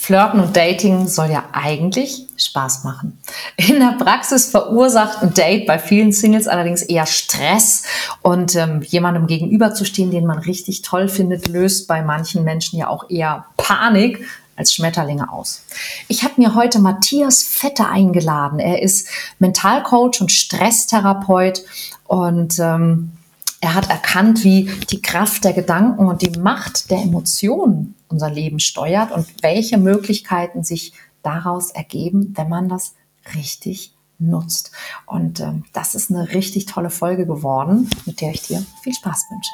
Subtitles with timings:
[0.00, 3.20] Flirten und Dating soll ja eigentlich Spaß machen.
[3.56, 7.82] In der Praxis verursacht ein Date bei vielen Singles allerdings eher Stress
[8.22, 13.10] und ähm, jemandem gegenüberzustehen, den man richtig toll findet, löst bei manchen Menschen ja auch
[13.10, 14.26] eher Panik
[14.56, 15.64] als Schmetterlinge aus.
[16.08, 18.58] Ich habe mir heute Matthias Fette eingeladen.
[18.58, 19.06] Er ist
[19.38, 21.62] Mentalcoach und Stresstherapeut
[22.06, 23.12] und ähm,
[23.60, 28.58] er hat erkannt, wie die Kraft der Gedanken und die Macht der Emotionen unser Leben
[28.58, 32.94] steuert und welche Möglichkeiten sich daraus ergeben, wenn man das
[33.34, 34.72] richtig nutzt.
[35.06, 39.26] Und ähm, das ist eine richtig tolle Folge geworden, mit der ich dir viel Spaß
[39.30, 39.52] wünsche.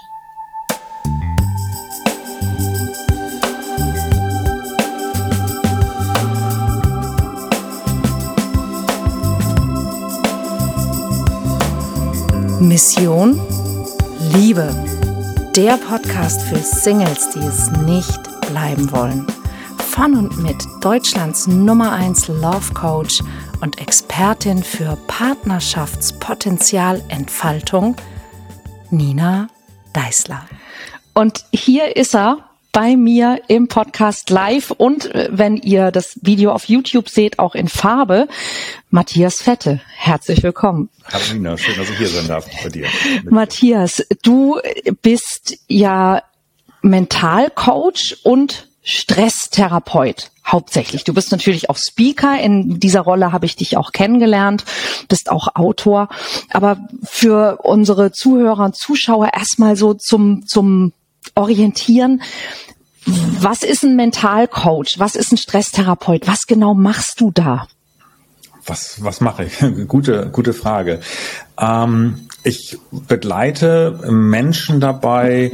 [12.61, 13.56] Mission
[14.35, 14.75] Liebe.
[15.55, 19.25] Der Podcast für Singles, die es nicht bleiben wollen.
[19.79, 23.23] Von und mit Deutschlands Nummer 1 Love Coach
[23.61, 27.97] und Expertin für Partnerschaftspotenzialentfaltung,
[28.91, 29.49] Nina
[29.93, 30.47] Deißler.
[31.15, 32.39] Und hier ist er
[32.73, 37.69] bei mir im Podcast live und wenn ihr das Video auf YouTube seht, auch in
[37.69, 38.29] Farbe,
[38.97, 39.83] Matthias Fette.
[39.95, 40.89] Herzlich willkommen.
[41.13, 42.87] Hallo Nina, schön, dass ich hier sein darf bei dir.
[43.29, 44.59] Matthias, du
[45.03, 46.23] bist ja
[46.81, 51.05] Mentalcoach und Stresstherapeut hauptsächlich.
[51.05, 52.41] Du bist natürlich auch Speaker.
[52.41, 54.65] In dieser Rolle habe ich dich auch kennengelernt.
[55.11, 56.09] Bist auch Autor.
[56.51, 60.95] Aber für unsere Zuhörer und Zuschauer erstmal so zum, zum
[61.35, 62.23] Orientieren.
[63.05, 64.95] Was ist ein Mentalcoach?
[64.97, 66.27] Was ist ein Stresstherapeut?
[66.27, 67.69] Was genau machst du da?
[68.67, 69.59] Was, was mache ich?
[69.89, 71.01] gute, gute Frage.
[71.59, 72.79] Ähm, ich
[73.09, 75.53] begleite Menschen dabei,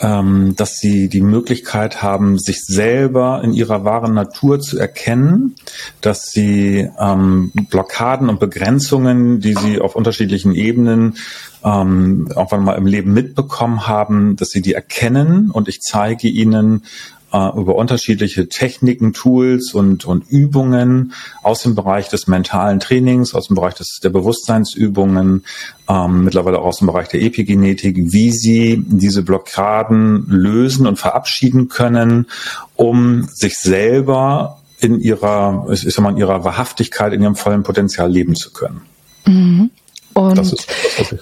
[0.00, 5.56] ähm, dass sie die Möglichkeit haben, sich selber in ihrer wahren Natur zu erkennen,
[6.00, 11.16] dass sie ähm, Blockaden und Begrenzungen, die sie auf unterschiedlichen Ebenen
[11.64, 16.84] ähm, irgendwann mal im Leben mitbekommen haben, dass sie die erkennen und ich zeige ihnen
[17.32, 21.12] äh, über unterschiedliche Techniken, Tools und, und Übungen
[21.42, 25.44] aus dem Bereich des mentalen Trainings, aus dem Bereich des, der Bewusstseinsübungen,
[25.88, 31.68] ähm, mittlerweile auch aus dem Bereich der Epigenetik, wie sie diese Blockaden lösen und verabschieden
[31.68, 32.26] können,
[32.76, 38.10] um sich selber in ihrer, ich sag mal, in ihrer Wahrhaftigkeit, in ihrem vollen Potenzial
[38.10, 38.82] leben zu können.
[39.26, 39.70] Mhm.
[40.18, 40.66] Und ist,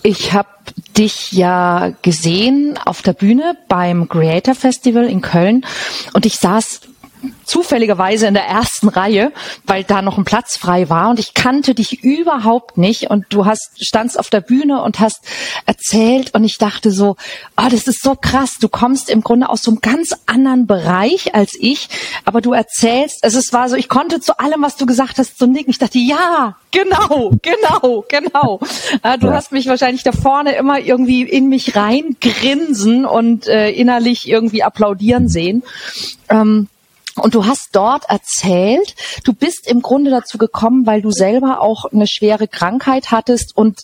[0.02, 0.48] ich habe
[0.96, 5.66] dich ja gesehen auf der Bühne beim Creator Festival in Köln.
[6.14, 6.80] Und ich saß
[7.44, 9.32] zufälligerweise in der ersten Reihe,
[9.66, 13.46] weil da noch ein Platz frei war und ich kannte dich überhaupt nicht und du
[13.46, 15.20] hast standst auf der Bühne und hast
[15.64, 17.16] erzählt und ich dachte so,
[17.56, 21.34] oh, das ist so krass, du kommst im Grunde aus so einem ganz anderen Bereich
[21.34, 21.88] als ich,
[22.24, 25.38] aber du erzählst, also es war so, ich konnte zu allem, was du gesagt hast,
[25.38, 25.70] so nicken.
[25.70, 28.60] Ich dachte, ja, genau, genau, genau.
[29.02, 29.34] Äh, du ja.
[29.34, 35.28] hast mich wahrscheinlich da vorne immer irgendwie in mich reingrinsen und äh, innerlich irgendwie applaudieren
[35.28, 35.62] sehen.
[36.28, 36.68] Ähm,
[37.16, 38.94] und du hast dort erzählt,
[39.24, 43.80] du bist im Grunde dazu gekommen, weil du selber auch eine schwere Krankheit hattest und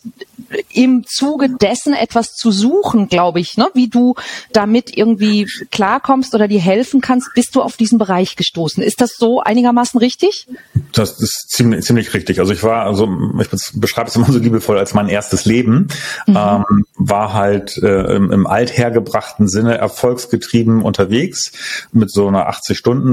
[0.72, 3.68] im Zuge dessen etwas zu suchen, glaube ich, ne?
[3.74, 4.14] wie du
[4.52, 8.82] damit irgendwie klarkommst oder dir helfen kannst, bist du auf diesen Bereich gestoßen.
[8.82, 10.46] Ist das so einigermaßen richtig?
[10.92, 12.38] Das ist ziemlich, ziemlich richtig.
[12.38, 13.08] Also ich war, also
[13.40, 15.88] ich beschreibe es immer so liebevoll als mein erstes Leben,
[16.26, 16.36] mhm.
[16.36, 21.52] ähm, war halt äh, im, im althergebrachten Sinne erfolgsgetrieben unterwegs
[21.92, 22.46] mit so einer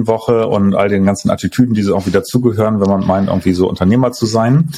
[0.09, 3.69] 80-Stunden-Woche und all den ganzen Attitüden, die so irgendwie dazugehören, wenn man meint, irgendwie so
[3.69, 4.69] Unternehmer zu sein.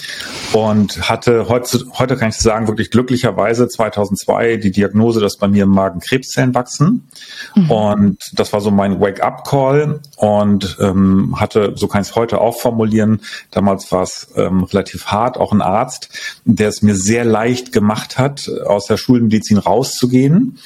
[0.53, 5.63] Und hatte heute, heute kann ich sagen, wirklich glücklicherweise 2002 die Diagnose, dass bei mir
[5.63, 7.07] im Magen Krebszellen wachsen.
[7.55, 7.71] Mhm.
[7.71, 12.59] Und das war so mein Wake-up-Call und ähm, hatte, so kann ich es heute auch
[12.59, 13.21] formulieren,
[13.51, 16.09] damals war es ähm, relativ hart, auch ein Arzt,
[16.45, 20.57] der es mir sehr leicht gemacht hat, aus der Schulmedizin rauszugehen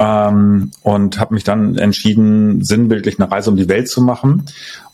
[0.00, 4.46] ähm, und habe mich dann entschieden, sinnbildlich eine Reise um die Welt zu machen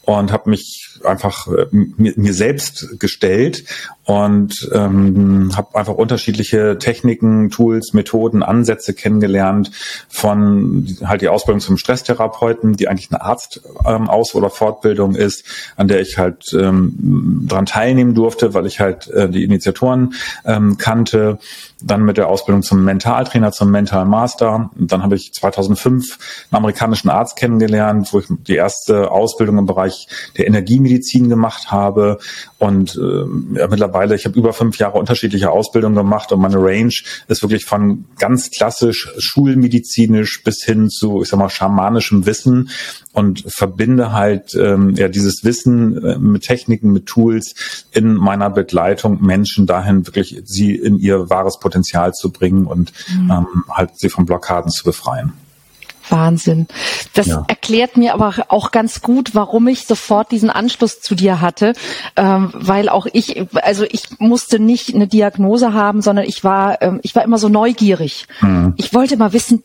[0.02, 3.64] und habe mich einfach äh, mir, mir selbst gestellt
[4.06, 9.72] und ähm, habe einfach unterschiedliche Techniken, Tools, Methoden, Ansätze kennengelernt
[10.08, 15.44] von halt die Ausbildung zum Stresstherapeuten, die eigentlich eine Arztaus- ähm, oder Fortbildung ist,
[15.76, 20.14] an der ich halt ähm, dran teilnehmen durfte, weil ich halt äh, die Initiatoren
[20.44, 21.38] ähm, kannte.
[21.82, 24.70] Dann mit der Ausbildung zum Mentaltrainer, zum Mental Master.
[24.76, 30.08] Dann habe ich 2005 einen amerikanischen Arzt kennengelernt, wo ich die erste Ausbildung im Bereich
[30.36, 30.46] der
[30.86, 32.18] Energiemedizin gemacht habe
[32.58, 36.92] und äh, ja, mittlerweile, ich habe über fünf Jahre unterschiedliche Ausbildungen gemacht und meine Range
[37.28, 42.70] ist wirklich von ganz klassisch schulmedizinisch bis hin zu, ich sag mal, schamanischem Wissen
[43.12, 49.22] und verbinde halt ähm, ja dieses Wissen äh, mit Techniken, mit Tools in meiner Begleitung
[49.22, 53.30] Menschen dahin wirklich sie in ihr wahres Potenzial zu bringen und mhm.
[53.30, 55.32] ähm, halt sie von Blockaden zu befreien.
[56.10, 56.66] Wahnsinn.
[57.14, 57.44] Das ja.
[57.48, 61.74] erklärt mir aber auch ganz gut, warum ich sofort diesen Anschluss zu dir hatte,
[62.16, 67.00] ähm, weil auch ich, also ich musste nicht eine Diagnose haben, sondern ich war, ähm,
[67.02, 68.26] ich war immer so neugierig.
[68.40, 68.74] Mhm.
[68.76, 69.62] Ich wollte mal wissen,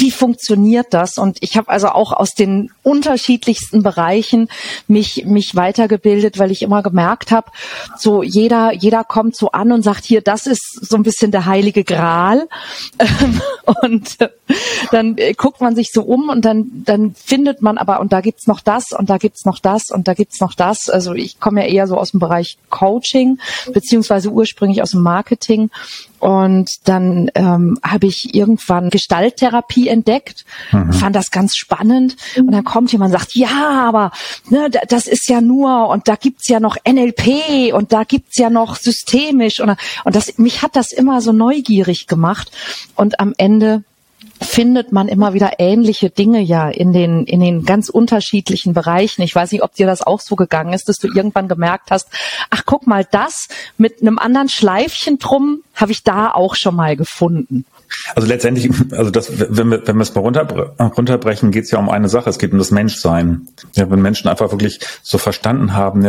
[0.00, 1.18] wie funktioniert das?
[1.18, 4.48] Und ich habe also auch aus den unterschiedlichsten Bereichen
[4.88, 7.50] mich mich weitergebildet, weil ich immer gemerkt habe,
[7.96, 11.46] so jeder jeder kommt so an und sagt hier, das ist so ein bisschen der
[11.46, 12.48] heilige Gral.
[13.82, 14.16] und
[14.90, 18.46] dann guckt man sich so um und dann dann findet man aber und da gibt's
[18.46, 20.88] noch das und da gibt's noch das und da gibt's noch das.
[20.88, 23.38] Also ich komme ja eher so aus dem Bereich Coaching
[23.72, 25.70] beziehungsweise ursprünglich aus dem Marketing
[26.20, 30.92] und dann ähm, habe ich irgendwann Gestalttherapie entdeckt, mhm.
[30.92, 32.16] fand das ganz spannend.
[32.36, 34.12] Und dann kommt jemand und sagt, ja, aber
[34.50, 38.50] ne, das ist ja nur und da gibt's ja noch NLP und da gibt's ja
[38.50, 39.60] noch systemisch.
[39.60, 42.52] Und, und das, mich hat das immer so neugierig gemacht.
[42.94, 43.84] Und am Ende
[44.40, 49.22] findet man immer wieder ähnliche Dinge ja in den, in den ganz unterschiedlichen Bereichen.
[49.22, 52.08] Ich weiß nicht, ob dir das auch so gegangen ist, dass du irgendwann gemerkt hast,
[52.48, 56.96] ach guck mal, das mit einem anderen Schleifchen drum habe ich da auch schon mal
[56.96, 57.64] gefunden.
[58.14, 61.78] Also letztendlich, also das, wenn wir, wenn wir es mal runter, runterbrechen, geht es ja
[61.78, 62.30] um eine Sache.
[62.30, 63.48] Es geht um das Menschsein.
[63.74, 66.02] Ja, wenn Menschen einfach wirklich so verstanden haben,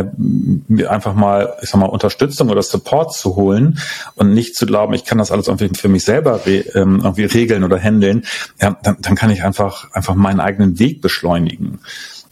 [0.68, 3.78] ja, einfach mal, ich sag mal, Unterstützung oder Support zu holen
[4.14, 7.24] und nicht zu glauben, ich kann das alles irgendwie für mich selber re, ähm, irgendwie
[7.24, 8.24] regeln oder handeln,
[8.60, 11.78] ja, dann, dann kann ich einfach, einfach meinen eigenen Weg beschleunigen.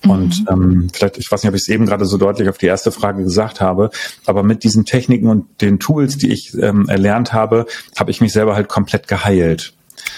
[0.07, 0.47] Und mhm.
[0.51, 2.91] ähm, vielleicht, ich weiß nicht, ob ich es eben gerade so deutlich auf die erste
[2.91, 3.91] Frage gesagt habe,
[4.27, 7.67] aber mit diesen Techniken und den Tools, die ich ähm, erlernt habe,
[7.99, 9.75] habe ich mich selber halt komplett geheilt.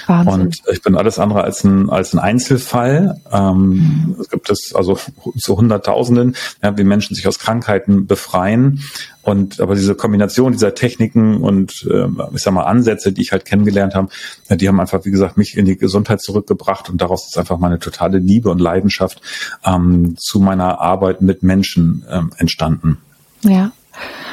[0.06, 0.40] Wahnsinn.
[0.40, 3.20] Und ich bin alles andere als ein, als ein Einzelfall.
[3.30, 4.16] Ähm, mhm.
[4.20, 4.98] Es gibt es also
[5.34, 8.82] so Hunderttausenden, ja, wie Menschen sich aus Krankheiten befreien.
[9.22, 13.44] Und aber diese Kombination dieser Techniken und äh, ich sag mal Ansätze, die ich halt
[13.44, 14.08] kennengelernt habe,
[14.50, 17.78] die haben einfach, wie gesagt, mich in die Gesundheit zurückgebracht und daraus ist einfach meine
[17.78, 19.20] totale Liebe und Leidenschaft
[19.64, 22.98] ähm, zu meiner Arbeit mit Menschen ähm, entstanden.
[23.42, 23.72] Ja.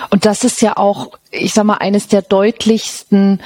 [0.09, 3.39] Und das ist ja auch, ich sag mal, eines der deutlichsten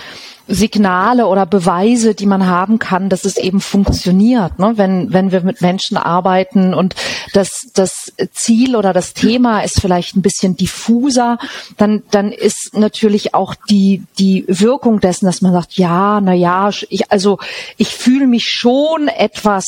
[0.47, 4.73] Signale oder Beweise, die man haben kann, dass es eben funktioniert, ne?
[4.75, 6.95] wenn, wenn wir mit Menschen arbeiten und
[7.31, 11.37] das, das Ziel oder das Thema ist vielleicht ein bisschen diffuser,
[11.77, 16.69] dann, dann ist natürlich auch die, die Wirkung dessen, dass man sagt, ja, na ja,
[16.89, 17.39] ich, also
[17.77, 19.65] ich fühle mich schon etwas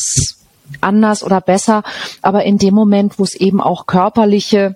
[0.81, 1.83] anders oder besser,
[2.21, 4.75] aber in dem Moment, wo es eben auch körperliche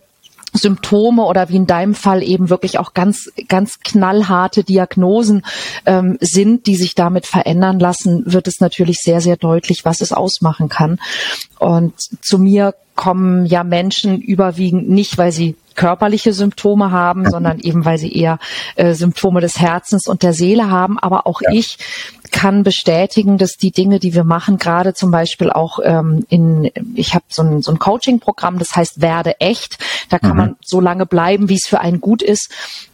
[0.54, 5.46] Symptome oder wie in deinem Fall eben wirklich auch ganz, ganz knallharte Diagnosen
[5.86, 10.12] ähm, sind, die sich damit verändern lassen, wird es natürlich sehr, sehr deutlich, was es
[10.12, 11.00] ausmachen kann.
[11.60, 17.86] Und zu mir kommen ja Menschen überwiegend nicht, weil sie körperliche Symptome haben, sondern eben
[17.86, 18.40] weil sie eher
[18.76, 21.00] äh, Symptome des Herzens und der Seele haben.
[21.00, 21.54] Aber auch ja.
[21.54, 21.78] ich
[22.30, 27.16] kann bestätigen, dass die Dinge, die wir machen, gerade zum Beispiel auch ähm, in, ich
[27.16, 29.78] habe so ein, so ein Coaching-Programm, das heißt Werde echt.
[30.10, 30.38] Da kann mhm.
[30.38, 32.52] man so lange bleiben, wie es für einen gut ist.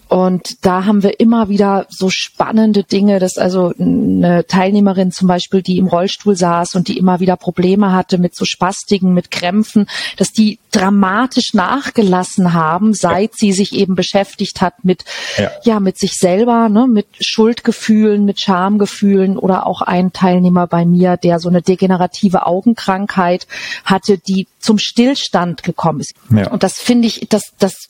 [0.08, 5.62] Und da haben wir immer wieder so spannende Dinge, dass also eine Teilnehmerin zum Beispiel,
[5.62, 9.88] die im Rollstuhl saß und die immer wieder Probleme hatte mit so Spastiken, mit Krämpfen,
[10.18, 13.38] dass die dramatisch nachgelassen haben, seit ja.
[13.38, 15.06] sie sich eben beschäftigt hat mit,
[15.38, 20.86] ja, ja mit sich selber, ne, mit Schuldgefühlen, mit Schamgefühlen oder auch ein Teilnehmer bei
[20.86, 23.48] mir, der so eine degenerative Augenkrankheit
[23.84, 26.14] hatte, die zum Stillstand gekommen ist.
[26.30, 26.50] Ja.
[26.52, 27.90] Und das finde ich, das, das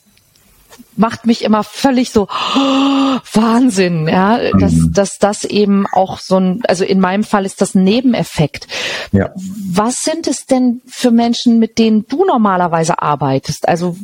[0.96, 4.92] macht mich immer völlig so oh, Wahnsinn, ja, dass, mhm.
[4.92, 8.66] dass das eben auch so ein, also in meinem Fall ist das ein Nebeneffekt.
[9.12, 9.32] Ja.
[9.72, 13.68] Was sind es denn für Menschen, mit denen du normalerweise arbeitest?
[13.68, 13.96] Also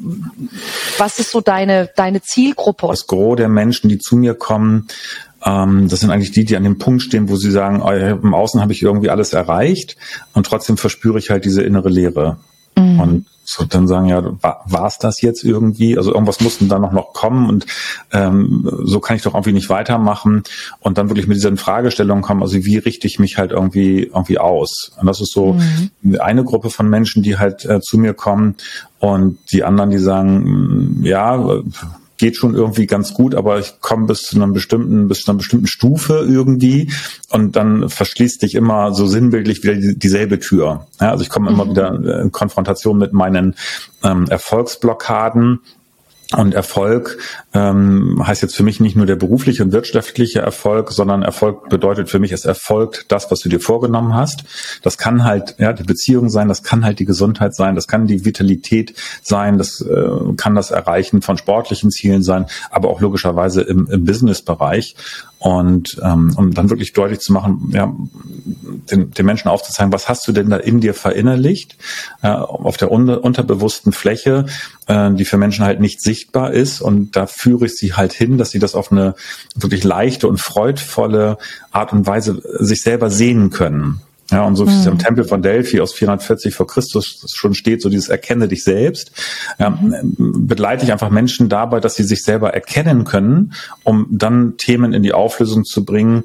[0.99, 2.87] was ist so deine deine Zielgruppe?
[2.89, 4.89] Das Gros der Menschen, die zu mir kommen,
[5.45, 8.35] ähm, das sind eigentlich die, die an dem Punkt stehen, wo sie sagen, oh, im
[8.35, 9.97] Außen habe ich irgendwie alles erreicht
[10.35, 12.39] und trotzdem verspüre ich halt diese innere Leere.
[12.77, 13.01] Mhm.
[13.01, 15.97] Und so dann sagen, ja, war es das jetzt irgendwie?
[15.97, 17.67] Also irgendwas mussten da noch, noch kommen und
[18.13, 20.45] ähm, so kann ich doch irgendwie nicht weitermachen
[20.81, 24.39] und dann wirklich mit diesen Fragestellungen kommen, also wie richte ich mich halt irgendwie irgendwie
[24.39, 24.93] aus?
[24.99, 26.21] Und das ist so mhm.
[26.21, 28.55] eine Gruppe von Menschen, die halt äh, zu mir kommen
[29.01, 31.63] und die anderen, die sagen, ja,
[32.23, 35.39] geht schon irgendwie ganz gut, aber ich komme bis zu einem bestimmten, bis zu einer
[35.39, 36.93] bestimmten Stufe irgendwie
[37.31, 40.87] und dann verschließt dich immer so sinnbildlich wieder die, dieselbe Tür.
[41.01, 41.71] Ja, also ich komme immer mhm.
[41.71, 43.57] wieder in Konfrontation mit meinen
[44.05, 45.63] ähm, Erfolgsblockaden
[46.37, 47.19] und Erfolg
[47.55, 52.11] ähm, heißt jetzt für mich nicht nur der berufliche und wirtschaftliche Erfolg, sondern Erfolg bedeutet
[52.11, 54.45] für mich, es erfolgt das, was du dir vorgenommen hast.
[54.83, 58.07] Das kann halt ja die Beziehung sein, das kann halt die Gesundheit sein, das kann
[58.07, 63.63] die Vitalität sein, das äh, kann das Erreichen von sportlichen Zielen sein, aber auch logischerweise
[63.63, 64.97] im, im Business-Bereich.
[65.43, 67.93] Und ähm, um dann wirklich deutlich zu machen, ja,
[68.93, 71.77] den, den Menschen aufzuzeigen, was hast du denn da in dir verinnerlicht,
[72.23, 74.47] äh, auf der unter, unterbewussten Fläche,
[74.87, 76.81] äh, die für Menschen halt nicht sichtbar ist.
[76.81, 79.17] Und da führe ich sie halt hin, dass sie das auf eine
[79.57, 81.39] wirklich leichte und freudvolle
[81.73, 84.01] Art und Weise sich selber sehen können.
[84.31, 84.99] Ja, und so wie es im mhm.
[84.99, 89.13] Tempel von Delphi aus 440 vor Christus schon steht, so dieses Erkenne dich selbst,
[89.59, 90.47] ja, mhm.
[90.47, 93.53] begleite ich einfach Menschen dabei, dass sie sich selber erkennen können,
[93.83, 96.25] um dann Themen in die Auflösung zu bringen,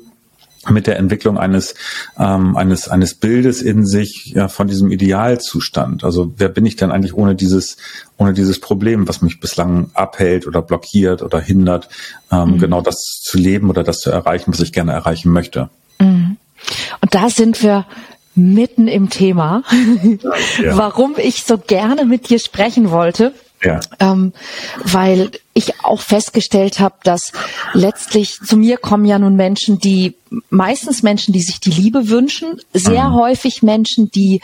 [0.69, 1.75] mit der Entwicklung eines
[2.17, 6.03] ähm, eines eines Bildes in sich ja, von diesem Idealzustand.
[6.03, 7.77] Also wer bin ich denn eigentlich ohne dieses
[8.17, 11.89] ohne dieses Problem, was mich bislang abhält oder blockiert oder hindert,
[12.31, 12.57] ähm, mhm.
[12.57, 15.69] genau das zu leben oder das zu erreichen, was ich gerne erreichen möchte.
[15.99, 16.26] Mhm.
[17.01, 17.85] Und da sind wir
[18.35, 19.63] mitten im Thema,
[20.61, 20.77] ja.
[20.77, 23.33] warum ich so gerne mit dir sprechen wollte.
[23.63, 23.79] Ja.
[23.99, 24.33] Ähm,
[24.83, 27.31] weil ich auch festgestellt habe, dass
[27.73, 30.15] letztlich zu mir kommen ja nun Menschen, die
[30.51, 33.15] meistens Menschen, die sich die Liebe wünschen, sehr mhm.
[33.15, 34.41] häufig Menschen, die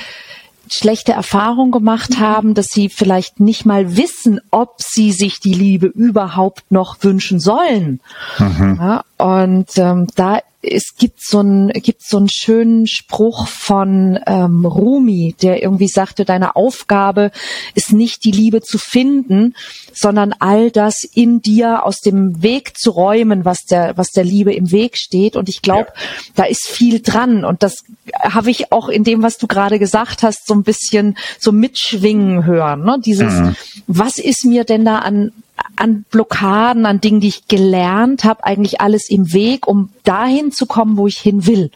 [0.67, 5.87] schlechte Erfahrungen gemacht haben, dass sie vielleicht nicht mal wissen, ob sie sich die Liebe
[5.87, 7.99] überhaupt noch wünschen sollen.
[8.39, 8.79] Mhm.
[8.79, 14.65] Ja, und ähm, da es gibt so einen gibt so einen schönen Spruch von ähm,
[14.65, 17.31] Rumi, der irgendwie sagte, deine Aufgabe
[17.75, 19.55] ist nicht die Liebe zu finden,
[19.93, 24.53] sondern all das in dir aus dem Weg zu räumen, was der was der Liebe
[24.53, 25.35] im Weg steht.
[25.35, 26.31] Und ich glaube, ja.
[26.35, 27.43] da ist viel dran.
[27.43, 27.83] Und das
[28.21, 32.45] habe ich auch in dem, was du gerade gesagt hast, so ein bisschen so mitschwingen
[32.45, 32.83] hören.
[32.83, 32.97] Ne?
[33.03, 33.55] Dieses, mhm.
[33.87, 35.33] was ist mir denn da an
[35.75, 40.65] an Blockaden, an Dingen, die ich gelernt habe, eigentlich alles im Weg, um dahin zu
[40.65, 41.71] kommen, wo ich hin will.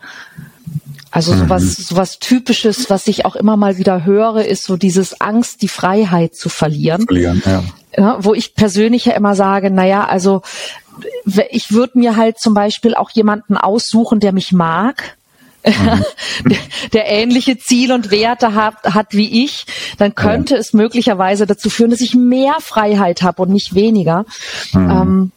[1.12, 1.40] Also mhm.
[1.40, 5.68] sowas, sowas Typisches, was ich auch immer mal wieder höre, ist so dieses Angst, die
[5.68, 7.06] Freiheit zu verlieren.
[7.06, 7.64] verlieren ja.
[7.98, 10.44] Ja, wo ich persönlich ja immer sage, naja, also
[11.26, 15.17] ich würde mir halt zum Beispiel auch jemanden aussuchen, der mich mag,
[15.70, 16.06] mhm.
[16.50, 16.58] der,
[16.94, 19.66] der, ähnliche Ziel und Werte hat, hat wie ich,
[19.98, 20.60] dann könnte ja.
[20.60, 24.26] es möglicherweise dazu führen, dass ich mehr Freiheit habe und nicht weniger.
[24.74, 24.90] Mhm.
[24.90, 25.32] Ähm,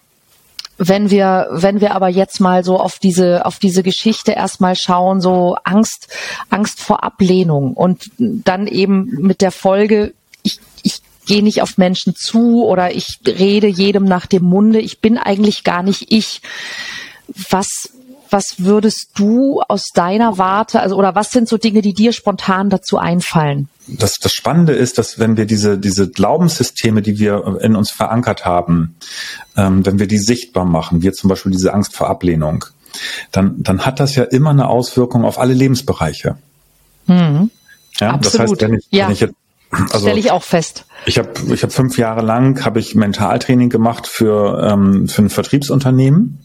[0.83, 5.21] wenn wir, wenn wir aber jetzt mal so auf diese, auf diese Geschichte erstmal schauen,
[5.21, 6.09] so Angst,
[6.49, 12.15] Angst vor Ablehnung und dann eben mit der Folge, ich, ich gehe nicht auf Menschen
[12.17, 16.41] zu oder ich rede jedem nach dem Munde, ich bin eigentlich gar nicht ich.
[17.51, 17.93] Was,
[18.31, 22.71] was würdest du aus deiner Warte, also oder was sind so Dinge, die dir spontan
[22.71, 23.69] dazu einfallen?
[23.87, 28.45] Das, das Spannende ist, dass wenn wir diese, diese Glaubenssysteme, die wir in uns verankert
[28.45, 28.97] haben,
[29.57, 32.65] ähm, wenn wir die sichtbar machen, wie zum Beispiel diese Angst vor Ablehnung,
[33.33, 36.37] dann, dann hat das ja immer eine Auswirkung auf alle Lebensbereiche.
[37.07, 37.51] Mhm.
[37.99, 38.25] Ja, Absolut.
[38.27, 39.07] das heißt, wenn ich, ja.
[39.07, 39.35] wenn ich jetzt
[39.71, 40.85] also, Stelle ich auch fest.
[41.07, 45.31] Ich habe ich hab fünf Jahre lang habe ich Mentaltraining gemacht für ähm, für ein
[45.31, 46.41] Vertriebsunternehmen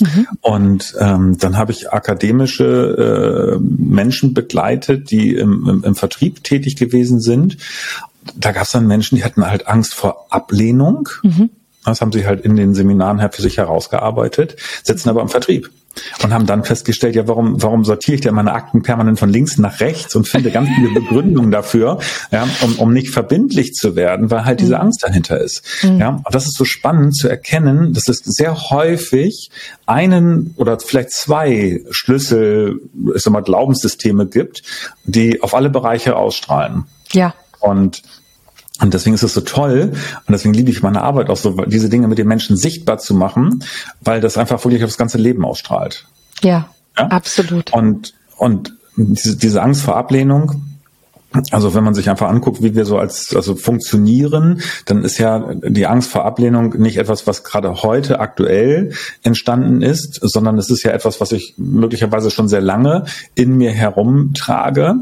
[0.00, 0.26] Mhm.
[0.40, 6.76] Und ähm, dann habe ich akademische äh, Menschen begleitet, die im, im, im Vertrieb tätig
[6.76, 7.56] gewesen sind.
[8.36, 11.08] Da gab es dann Menschen, die hatten halt Angst vor Ablehnung.
[11.22, 11.50] Mhm.
[11.84, 15.70] Das haben sie halt in den Seminaren halt für sich herausgearbeitet, sitzen aber im Vertrieb
[16.22, 19.58] und haben dann festgestellt, ja, warum, warum sortiere ich denn meine Akten permanent von links
[19.58, 21.98] nach rechts und finde ganz viele Begründungen dafür,
[22.30, 24.82] ja, um, um nicht verbindlich zu werden, weil halt diese mhm.
[24.82, 25.62] Angst dahinter ist.
[25.82, 25.98] Mhm.
[25.98, 29.50] Ja, und das ist so spannend zu erkennen, dass es sehr häufig
[29.86, 32.80] einen oder vielleicht zwei Schlüssel,
[33.14, 34.62] ich sag mal, Glaubenssysteme gibt,
[35.04, 36.84] die auf alle Bereiche ausstrahlen.
[37.12, 37.34] Ja.
[37.60, 38.02] Und
[38.80, 41.88] und deswegen ist es so toll und deswegen liebe ich meine Arbeit auch so, diese
[41.88, 43.64] Dinge mit den Menschen sichtbar zu machen,
[44.00, 46.06] weil das einfach wirklich aufs ganze Leben ausstrahlt.
[46.42, 47.06] Ja, ja?
[47.06, 47.72] absolut.
[47.72, 50.62] Und, und diese, diese Angst vor Ablehnung,
[51.50, 55.54] also wenn man sich einfach anguckt, wie wir so als also funktionieren, dann ist ja
[55.62, 58.92] die Angst vor Ablehnung nicht etwas, was gerade heute aktuell
[59.22, 63.04] entstanden ist, sondern es ist ja etwas, was ich möglicherweise schon sehr lange
[63.34, 64.94] in mir herumtrage,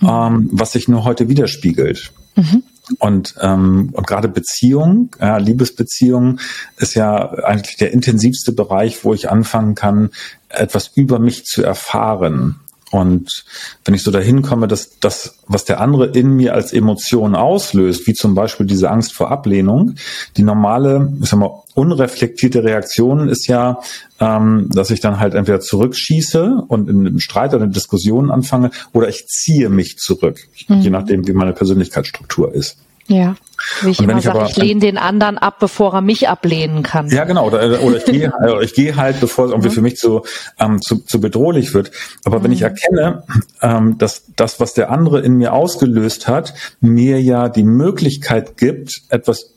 [0.00, 0.08] mhm.
[0.08, 2.12] ähm, was sich nur heute widerspiegelt.
[2.36, 2.62] Mhm.
[2.98, 6.40] Und, ähm, und gerade Beziehung, ja, Liebesbeziehung
[6.76, 10.10] ist ja eigentlich der intensivste Bereich, wo ich anfangen kann,
[10.48, 12.56] etwas über mich zu erfahren
[12.90, 13.44] Und
[13.84, 18.06] wenn ich so dahin komme, dass das, was der andere in mir als Emotion auslöst,
[18.06, 19.94] wie zum Beispiel diese Angst vor Ablehnung,
[20.36, 23.78] die normale, ich sag mal, unreflektierte Reaktion ist ja,
[24.18, 28.72] ähm, dass ich dann halt entweder zurückschieße und in einem Streit oder eine Diskussion anfange,
[28.92, 30.80] oder ich ziehe mich zurück, mhm.
[30.80, 32.76] je nachdem, wie meine Persönlichkeitsstruktur ist.
[33.06, 33.36] Ja.
[33.82, 37.08] Wie ich immer ich sage, ich lehne den anderen ab, bevor er mich ablehnen kann.
[37.08, 37.46] Ja, genau.
[37.46, 39.74] Oder, oder ich gehe oder ich gehe halt, bevor es irgendwie mhm.
[39.74, 40.22] für mich zu,
[40.58, 41.90] ähm, zu, zu bedrohlich wird.
[42.24, 42.44] Aber mhm.
[42.44, 42.66] wenn ich mhm.
[42.66, 43.22] erkenne,
[43.62, 49.02] ähm, dass das, was der andere in mir ausgelöst hat, mir ja die Möglichkeit gibt,
[49.08, 49.54] etwas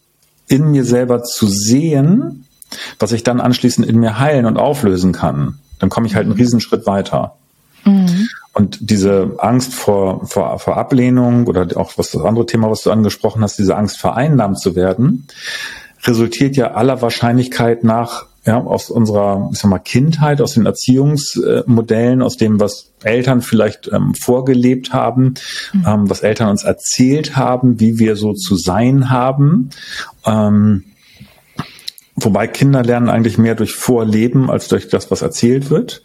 [0.48, 2.46] in mir selber zu sehen,
[3.00, 6.36] was ich dann anschließend in mir heilen und auflösen kann, dann komme ich halt einen.
[6.36, 7.36] Riesenschritt weiter.
[7.86, 8.28] Mhm.
[8.54, 12.92] Und diese Angst vor, vor, vor Ablehnung oder auch was das andere Thema, was du
[12.92, 15.28] angesprochen hast, diese Angst vereinnahmt zu werden,
[16.04, 22.22] resultiert ja aller Wahrscheinlichkeit nach ja, aus unserer ich sag mal, Kindheit, aus den Erziehungsmodellen,
[22.22, 25.36] aus dem, was Eltern vielleicht ähm, vorgelebt haben,
[25.72, 25.86] mhm.
[25.88, 29.70] ähm, was Eltern uns erzählt haben, wie wir so zu sein haben.
[30.26, 30.84] Ähm,
[32.16, 36.04] Wobei Kinder lernen eigentlich mehr durch Vorleben als durch das, was erzählt wird.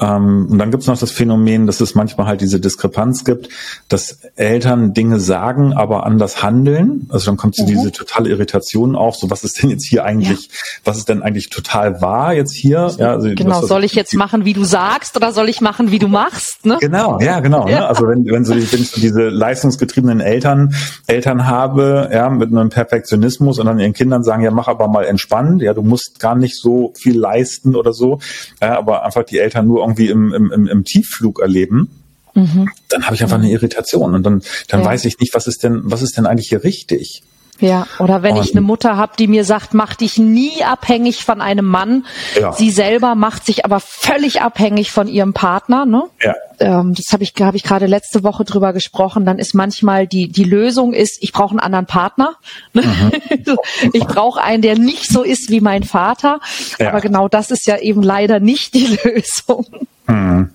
[0.00, 3.50] Ähm, und dann gibt es noch das Phänomen, dass es manchmal halt diese Diskrepanz gibt,
[3.88, 7.06] dass Eltern Dinge sagen, aber anders handeln.
[7.10, 7.68] Also dann kommt so mhm.
[7.68, 9.16] diese totale Irritation auf.
[9.16, 10.52] So, was ist denn jetzt hier eigentlich, ja.
[10.84, 12.90] was ist denn eigentlich total wahr jetzt hier?
[12.96, 15.90] Ja, also, genau, was, soll ich jetzt machen, wie du sagst, oder soll ich machen,
[15.90, 16.64] wie du machst?
[16.64, 16.78] Ne?
[16.80, 17.66] Genau, ja, genau.
[17.66, 17.72] Ne?
[17.72, 17.80] Ja.
[17.80, 17.88] Ne?
[17.88, 20.74] Also wenn, wenn, so, wenn ich so diese leistungsgetriebenen Eltern,
[21.06, 25.04] Eltern habe, ja, mit einem Perfektionismus und dann ihren Kindern sagen, ja, mach aber mal
[25.04, 28.20] entspannt ja, du musst gar nicht so viel leisten oder so,
[28.60, 31.90] ja, aber einfach die Eltern nur irgendwie im, im, im Tiefflug erleben,
[32.34, 32.68] mhm.
[32.88, 34.86] dann habe ich einfach eine Irritation und dann, dann ja.
[34.86, 37.22] weiß ich nicht, was ist denn, was ist denn eigentlich hier richtig?
[37.60, 41.24] Ja, oder wenn und, ich eine Mutter habe, die mir sagt, mach dich nie abhängig
[41.24, 42.06] von einem Mann.
[42.40, 42.52] Ja.
[42.52, 45.84] Sie selber macht sich aber völlig abhängig von ihrem Partner.
[45.84, 46.04] Ne?
[46.22, 46.34] Ja.
[46.58, 49.24] Ähm, das habe ich, hab ich gerade letzte Woche drüber gesprochen.
[49.24, 52.36] Dann ist manchmal die, die Lösung ist, ich brauche einen anderen Partner.
[52.72, 52.82] Ne?
[52.82, 53.56] Mhm.
[53.92, 56.40] ich brauche einen, der nicht so ist wie mein Vater.
[56.78, 56.88] Ja.
[56.88, 59.66] Aber genau das ist ja eben leider nicht die Lösung.
[60.06, 60.50] Mhm.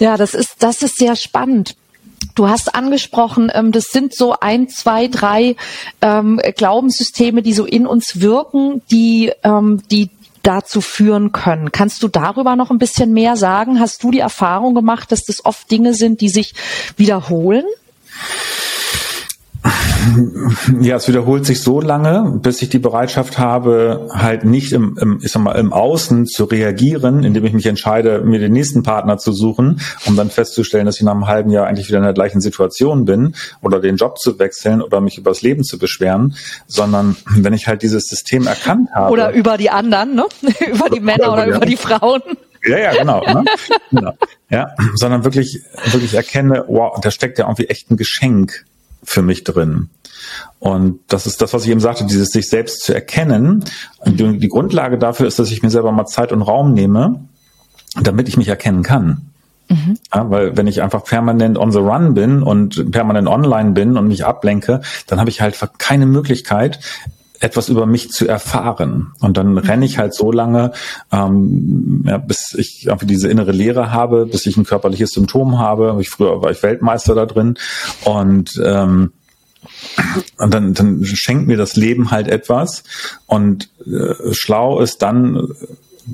[0.00, 1.74] Ja, das ist, das ist sehr spannend.
[2.38, 5.56] Du hast angesprochen, ähm, das sind so ein, zwei, drei
[6.00, 10.10] ähm, Glaubenssysteme, die so in uns wirken, die, ähm, die
[10.44, 11.72] dazu führen können.
[11.72, 13.80] Kannst du darüber noch ein bisschen mehr sagen?
[13.80, 16.54] Hast du die Erfahrung gemacht, dass das oft Dinge sind, die sich
[16.96, 17.64] wiederholen?
[20.80, 25.20] Ja, es wiederholt sich so lange, bis ich die Bereitschaft habe, halt nicht im, im,
[25.22, 29.18] ich sag mal, im Außen zu reagieren, indem ich mich entscheide, mir den nächsten Partner
[29.18, 32.12] zu suchen, um dann festzustellen, dass ich nach einem halben Jahr eigentlich wieder in der
[32.12, 36.34] gleichen Situation bin oder den Job zu wechseln oder mich über das Leben zu beschweren,
[36.66, 39.12] sondern wenn ich halt dieses System erkannt habe.
[39.12, 40.26] Oder über die anderen, ne?
[40.70, 42.22] über die Männer oder, über die Frauen.
[42.66, 43.20] Ja, ja, genau.
[43.20, 43.44] Ne?
[43.90, 44.12] genau.
[44.50, 48.64] Ja, sondern wirklich, wirklich erkenne, wow, da steckt ja irgendwie echt ein Geschenk
[49.02, 49.90] für mich drin.
[50.58, 53.64] Und das ist das, was ich eben sagte, dieses sich selbst zu erkennen.
[54.04, 57.20] Die, die Grundlage dafür ist, dass ich mir selber mal Zeit und Raum nehme,
[58.00, 59.28] damit ich mich erkennen kann.
[59.68, 59.98] Mhm.
[60.14, 64.08] Ja, weil wenn ich einfach permanent on the run bin und permanent online bin und
[64.08, 66.80] mich ablenke, dann habe ich halt keine Möglichkeit,
[67.40, 69.12] etwas über mich zu erfahren.
[69.20, 69.58] Und dann mhm.
[69.58, 70.72] renne ich halt so lange,
[71.12, 75.96] ähm, ja, bis ich einfach diese innere Leere habe, bis ich ein körperliches Symptom habe.
[76.00, 77.58] Ich, früher war ich Weltmeister da drin.
[78.04, 79.12] Und ähm,
[80.38, 82.84] und dann, dann schenkt mir das Leben halt etwas
[83.26, 85.48] und äh, schlau ist dann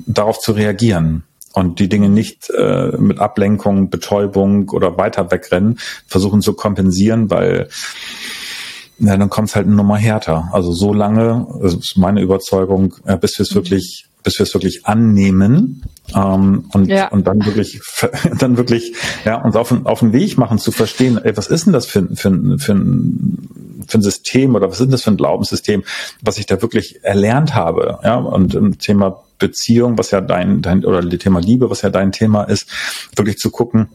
[0.07, 6.41] darauf zu reagieren und die Dinge nicht äh, mit Ablenkung, Betäubung oder weiter wegrennen versuchen
[6.41, 7.69] zu kompensieren, weil
[8.99, 10.49] ja, dann kommt es halt eine Nummer härter.
[10.51, 13.55] Also so lange, das ist meine Überzeugung, äh, bis wir es mhm.
[13.55, 15.83] wirklich, bis wir es wirklich annehmen
[16.15, 17.09] ähm, und, ja.
[17.09, 17.81] und dann wirklich,
[18.39, 18.93] dann wirklich,
[19.25, 22.03] ja, uns auf, auf den Weg machen zu verstehen, ey, was ist denn das für,
[22.15, 23.49] für, für, ein,
[23.87, 25.83] für ein System oder was ist denn das für ein Glaubenssystem,
[26.21, 30.85] was ich da wirklich erlernt habe, ja, und im Thema Beziehung, was ja dein, dein
[30.85, 32.69] oder Thema Liebe, was ja dein Thema ist,
[33.15, 33.89] wirklich zu gucken,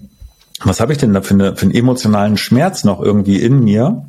[0.62, 4.04] was habe ich denn da für, eine, für einen emotionalen Schmerz noch irgendwie in mir,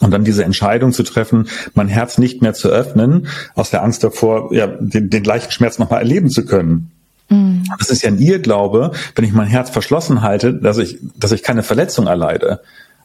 [0.00, 4.02] und dann diese Entscheidung zu treffen, mein Herz nicht mehr zu öffnen, aus der Angst
[4.04, 6.90] davor, ja, den, den gleichen Schmerz nochmal erleben zu können.
[7.28, 7.64] Mhm.
[7.78, 11.42] Das ist ja ein Irrglaube, wenn ich mein Herz verschlossen halte, dass ich, dass ich
[11.42, 12.60] keine Verletzung erleide.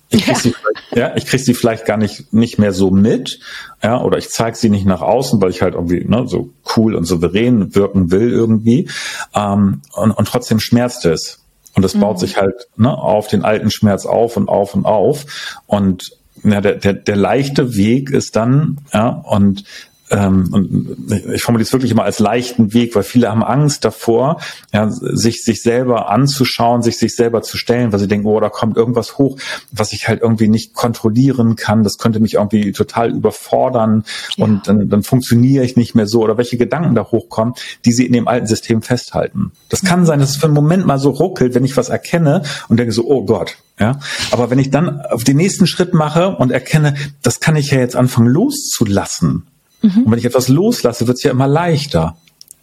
[0.10, 0.56] Ich krieg, sie,
[0.96, 3.40] ja, ich krieg sie vielleicht gar nicht, nicht mehr so mit,
[3.84, 6.96] ja, oder ich zeige sie nicht nach außen, weil ich halt irgendwie ne, so cool
[6.96, 8.90] und souverän wirken will irgendwie.
[9.36, 11.40] Ähm, und, und trotzdem schmerzt es.
[11.76, 12.00] Und es mhm.
[12.00, 15.26] baut sich halt ne, auf den alten Schmerz auf und auf und auf.
[15.66, 16.12] Und
[16.44, 19.64] ja, der, der, der leichte Weg ist dann, ja, und
[20.10, 24.40] ähm, und ich formuliere es wirklich immer als leichten Weg, weil viele haben Angst davor,
[24.74, 28.50] ja, sich sich selber anzuschauen, sich sich selber zu stellen, weil sie denken, oh, da
[28.50, 29.38] kommt irgendwas hoch,
[29.72, 31.84] was ich halt irgendwie nicht kontrollieren kann.
[31.84, 34.46] Das könnte mich irgendwie total überfordern ja.
[34.46, 37.54] und dann, dann funktioniere ich nicht mehr so oder welche Gedanken da hochkommen,
[37.86, 39.52] die sie in dem alten System festhalten.
[39.70, 42.44] Das kann sein, dass es für einen Moment mal so ruckelt, wenn ich was erkenne
[42.70, 44.00] und denke so, oh Gott, ja.
[44.32, 47.80] Aber wenn ich dann auf den nächsten Schritt mache und erkenne, das kann ich ja
[47.80, 49.48] jetzt anfangen loszulassen,
[49.88, 50.04] Mhm.
[50.04, 52.18] Und wenn ich etwas loslasse, wird es ja immer leichter.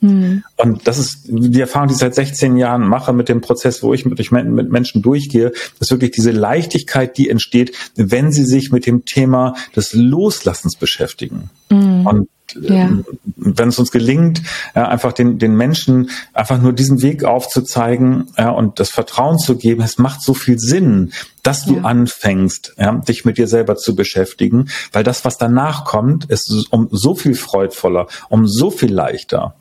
[0.04, 0.44] Mhm.
[0.56, 3.94] Und das ist die Erfahrung, die ich seit 16 Jahren mache mit dem Prozess, wo
[3.94, 8.84] ich mit, mit Menschen durchgehe, ist wirklich diese Leichtigkeit, die entsteht, wenn sie sich mit
[8.84, 11.48] dem Thema des Loslassens beschäftigen.
[11.70, 12.06] Mhm.
[12.06, 12.28] Und
[12.60, 12.90] ja.
[13.36, 14.42] wenn es uns gelingt,
[14.74, 19.82] ja, einfach den, den Menschen einfach nur diesen Weg aufzuzeigen und das Vertrauen zu geben,
[19.82, 21.12] es macht so viel Sinn,
[21.42, 21.82] dass du ja.
[21.82, 22.74] anfängst,
[23.08, 27.34] dich mit dir selber zu beschäftigen, weil das, was danach kommt, ist um so viel
[27.34, 29.54] freudvoller, um so viel leichter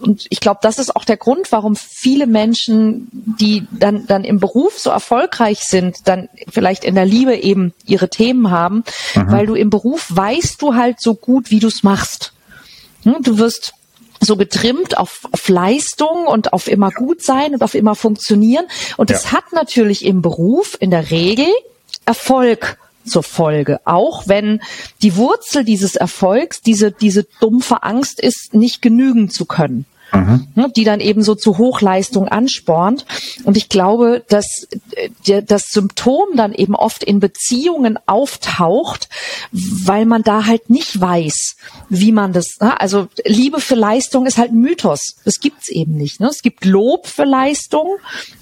[0.00, 4.40] und ich glaube, das ist auch der Grund, warum viele Menschen, die dann, dann im
[4.40, 8.84] Beruf so erfolgreich sind, dann vielleicht in der Liebe eben ihre Themen haben,
[9.14, 9.30] mhm.
[9.30, 12.32] weil du im Beruf weißt du halt so gut, wie du es machst.
[13.04, 13.74] Hm, du wirst
[14.20, 18.66] so getrimmt auf, auf Leistung und auf immer gut sein und auf immer funktionieren.
[18.96, 19.32] Und das ja.
[19.32, 21.48] hat natürlich im Beruf in der Regel
[22.04, 23.80] Erfolg zur Folge.
[23.84, 24.60] Auch wenn
[25.02, 30.72] die Wurzel dieses Erfolgs diese, diese dumpfe Angst ist, nicht genügen zu können mhm.
[30.76, 33.06] Die dann eben so zu Hochleistung anspornt.
[33.44, 34.66] Und ich glaube, dass
[35.26, 39.08] äh, das Symptom dann eben oft in Beziehungen auftaucht,
[39.52, 41.56] weil man da halt nicht weiß,
[41.88, 45.16] wie man das, ne, also Liebe für Leistung ist halt ein Mythos.
[45.24, 46.20] Das gibt's eben nicht.
[46.20, 46.28] Ne?
[46.28, 47.96] Es gibt Lob für Leistung,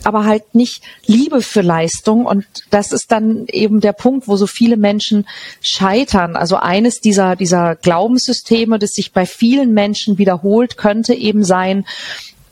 [0.05, 2.27] aber halt nicht Liebe für Leistung.
[2.27, 5.27] Und das ist dann eben der Punkt, wo so viele Menschen
[5.61, 6.37] scheitern.
[6.37, 11.85] Also eines dieser, dieser Glaubenssysteme, das sich bei vielen Menschen wiederholt, könnte eben sein, sein,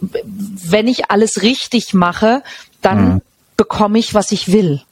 [0.01, 2.42] wenn ich alles richtig mache,
[2.83, 3.23] dann mhm.
[3.57, 4.83] bekomme ich, was ich will.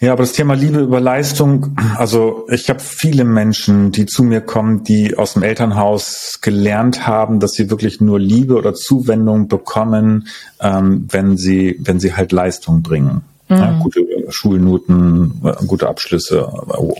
[0.00, 4.40] Ja, aber das Thema Liebe über Leistung, also ich habe viele Menschen, die zu mir
[4.40, 10.28] kommen, die aus dem Elternhaus gelernt haben, dass sie wirklich nur Liebe oder Zuwendung bekommen,
[10.60, 13.22] ähm, wenn sie, wenn sie halt Leistung bringen.
[13.48, 13.56] Mhm.
[13.56, 16.48] Ja, gute Schulnoten, gute Abschlüsse.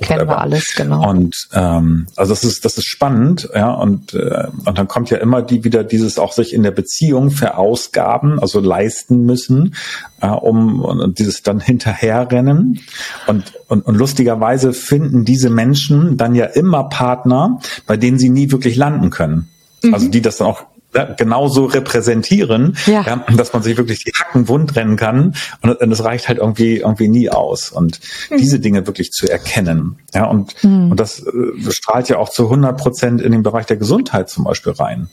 [0.00, 1.08] Kennen wir alles, genau.
[1.08, 3.70] Und ähm, also das ist das ist spannend, ja.
[3.72, 7.30] Und äh, und dann kommt ja immer die wieder dieses auch sich in der Beziehung
[7.30, 9.74] verausgaben, also leisten müssen,
[10.20, 12.80] äh, um und dieses dann hinterherrennen.
[13.26, 18.50] Und, und und lustigerweise finden diese Menschen dann ja immer Partner, bei denen sie nie
[18.50, 19.48] wirklich landen können.
[19.92, 20.10] Also mhm.
[20.12, 20.64] Die das dann auch
[21.04, 23.02] genauso repräsentieren, ja.
[23.02, 23.24] ja.
[23.36, 26.78] dass man sich wirklich die Hacken wund rennen kann und, und es reicht halt irgendwie
[26.78, 28.38] irgendwie nie aus und mhm.
[28.38, 30.90] diese Dinge wirklich zu erkennen, ja und mhm.
[30.90, 34.44] und das äh, strahlt ja auch zu 100 Prozent in den Bereich der Gesundheit zum
[34.44, 35.08] Beispiel rein.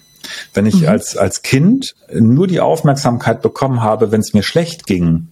[0.54, 0.88] Wenn ich mhm.
[0.88, 5.28] als als Kind nur die Aufmerksamkeit bekommen habe, wenn es mir schlecht ging,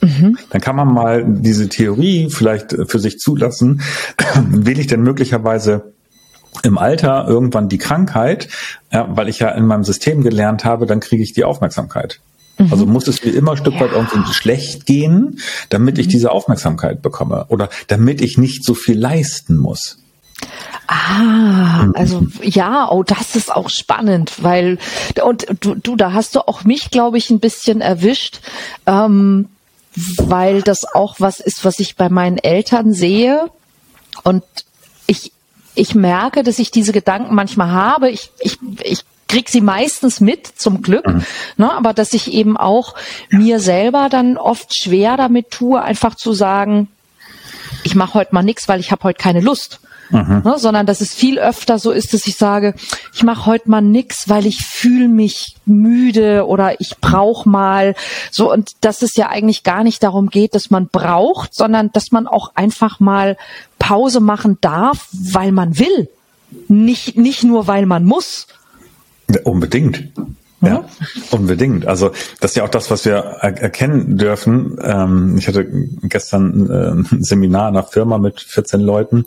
[0.00, 0.38] mhm.
[0.50, 3.82] dann kann man mal diese Theorie vielleicht für sich zulassen.
[4.50, 5.94] Will ich denn möglicherweise
[6.62, 8.48] im Alter irgendwann die Krankheit,
[8.92, 12.20] ja, weil ich ja in meinem System gelernt habe, dann kriege ich die Aufmerksamkeit.
[12.58, 12.72] Mhm.
[12.72, 13.80] Also muss es mir immer ein Stück ja.
[13.80, 16.00] weit irgendwie schlecht gehen, damit mhm.
[16.00, 19.98] ich diese Aufmerksamkeit bekomme oder damit ich nicht so viel leisten muss.
[20.86, 21.92] Ah, mhm.
[21.96, 24.78] also ja, oh, das ist auch spannend, weil
[25.22, 28.40] und du, du da hast du auch mich, glaube ich, ein bisschen erwischt,
[28.86, 29.48] ähm,
[30.16, 33.50] weil das auch was ist, was ich bei meinen Eltern sehe
[34.22, 34.44] und
[35.06, 35.32] ich
[35.78, 38.10] ich merke, dass ich diese Gedanken manchmal habe.
[38.10, 41.24] Ich, ich, ich krieg sie meistens mit, zum Glück, mhm.
[41.56, 42.94] ne, aber dass ich eben auch
[43.30, 46.88] mir selber dann oft schwer damit tue, einfach zu sagen,
[47.84, 50.42] ich mache heute mal nichts, weil ich habe heute keine Lust mhm.
[50.44, 52.74] ne, sondern dass es viel öfter so ist, dass ich sage,
[53.14, 57.94] ich mache heute mal nix, weil ich fühle mich müde oder ich brauche mal
[58.30, 62.10] so und dass es ja eigentlich gar nicht darum geht, dass man braucht, sondern dass
[62.10, 63.36] man auch einfach mal
[63.78, 66.08] Pause machen darf, weil man will,
[66.68, 68.46] nicht nicht nur weil man muss.
[69.44, 70.12] Unbedingt.
[70.60, 70.84] Ja,
[71.30, 71.86] unbedingt.
[71.86, 74.76] Also das ist ja auch das, was wir erkennen dürfen.
[74.82, 75.64] Ähm, ich hatte
[76.02, 79.24] gestern äh, ein Seminar in einer Firma mit 14 Leuten,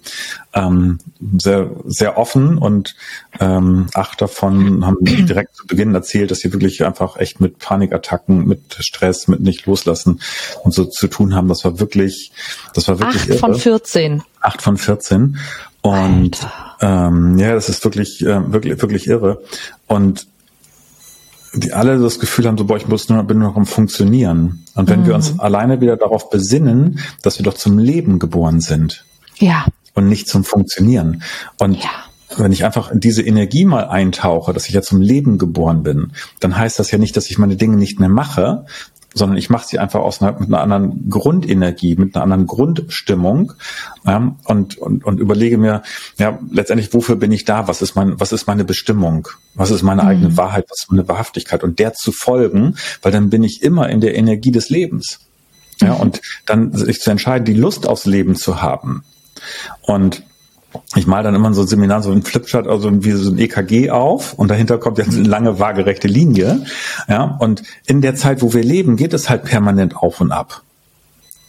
[0.53, 0.99] ähm,
[1.37, 2.95] sehr, sehr offen und
[3.39, 8.45] ähm, acht davon haben direkt zu Beginn erzählt, dass sie wirklich einfach echt mit Panikattacken,
[8.45, 10.19] mit Stress, mit nicht loslassen
[10.63, 11.47] und so zu tun haben.
[11.47, 12.33] Das war wirklich,
[12.73, 13.37] das war wirklich acht irre.
[13.37, 14.23] von 14.
[14.41, 15.37] Acht von 14.
[15.81, 16.37] Und
[16.81, 19.41] ähm, ja, das ist wirklich, äh, wirklich, wirklich irre.
[19.87, 20.27] Und
[21.53, 24.65] die alle das Gefühl haben, so, boah, ich muss nur, bin nur noch am Funktionieren.
[24.75, 25.07] Und wenn mhm.
[25.07, 29.05] wir uns alleine wieder darauf besinnen, dass wir doch zum Leben geboren sind.
[29.37, 29.65] Ja.
[29.95, 31.23] und nicht zum Funktionieren.
[31.57, 31.89] Und ja
[32.37, 36.11] wenn ich einfach in diese Energie mal eintauche, dass ich ja zum Leben geboren bin,
[36.39, 38.65] dann heißt das ja nicht, dass ich meine Dinge nicht mehr mache,
[39.13, 43.54] sondern ich mache sie einfach aus einer, mit einer anderen Grundenergie, mit einer anderen Grundstimmung
[44.06, 45.84] ja, und, und, und überlege mir,
[46.17, 47.67] ja, letztendlich, wofür bin ich da?
[47.67, 49.28] Was ist mein, was ist meine Bestimmung?
[49.54, 50.08] Was ist meine mhm.
[50.08, 50.65] eigene Wahrheit?
[50.69, 51.63] Was ist meine Wahrhaftigkeit?
[51.63, 55.19] Und der zu folgen, weil dann bin ich immer in der Energie des Lebens.
[55.82, 56.00] Ja, mhm.
[56.00, 59.04] und dann sich zu entscheiden, die Lust aufs Leben zu haben.
[59.82, 60.24] Und
[60.95, 63.38] ich mal dann immer in so ein Seminar so ein Flipchart, also wie so ein
[63.38, 66.65] EKG auf und dahinter kommt jetzt eine lange waagerechte Linie.
[67.07, 70.63] Ja, und in der Zeit, wo wir leben, geht es halt permanent auf und ab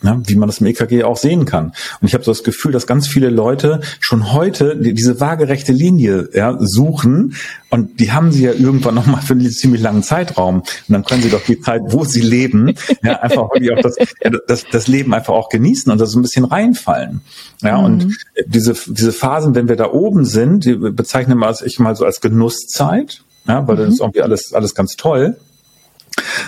[0.03, 1.73] ne, wie man das im EKG auch sehen kann.
[2.01, 6.29] Und ich habe so das Gefühl, dass ganz viele Leute schon heute diese waagerechte Linie
[6.33, 7.35] ja, suchen
[7.73, 10.59] und die haben sie ja irgendwann nochmal für einen ziemlich langen Zeitraum.
[10.59, 13.97] Und dann können sie doch die Zeit, wo sie leben, ja, einfach wirklich auch das,
[14.23, 17.23] ja, das, das Leben einfach auch genießen und da so ein bisschen reinfallen.
[17.63, 17.85] Ja, mhm.
[17.85, 21.97] und diese, diese Phasen, wenn wir da oben sind, die bezeichnen wir als ich mal
[21.97, 23.81] so als Genusszeit, ja, weil mhm.
[23.81, 25.37] das ist irgendwie alles, alles ganz toll.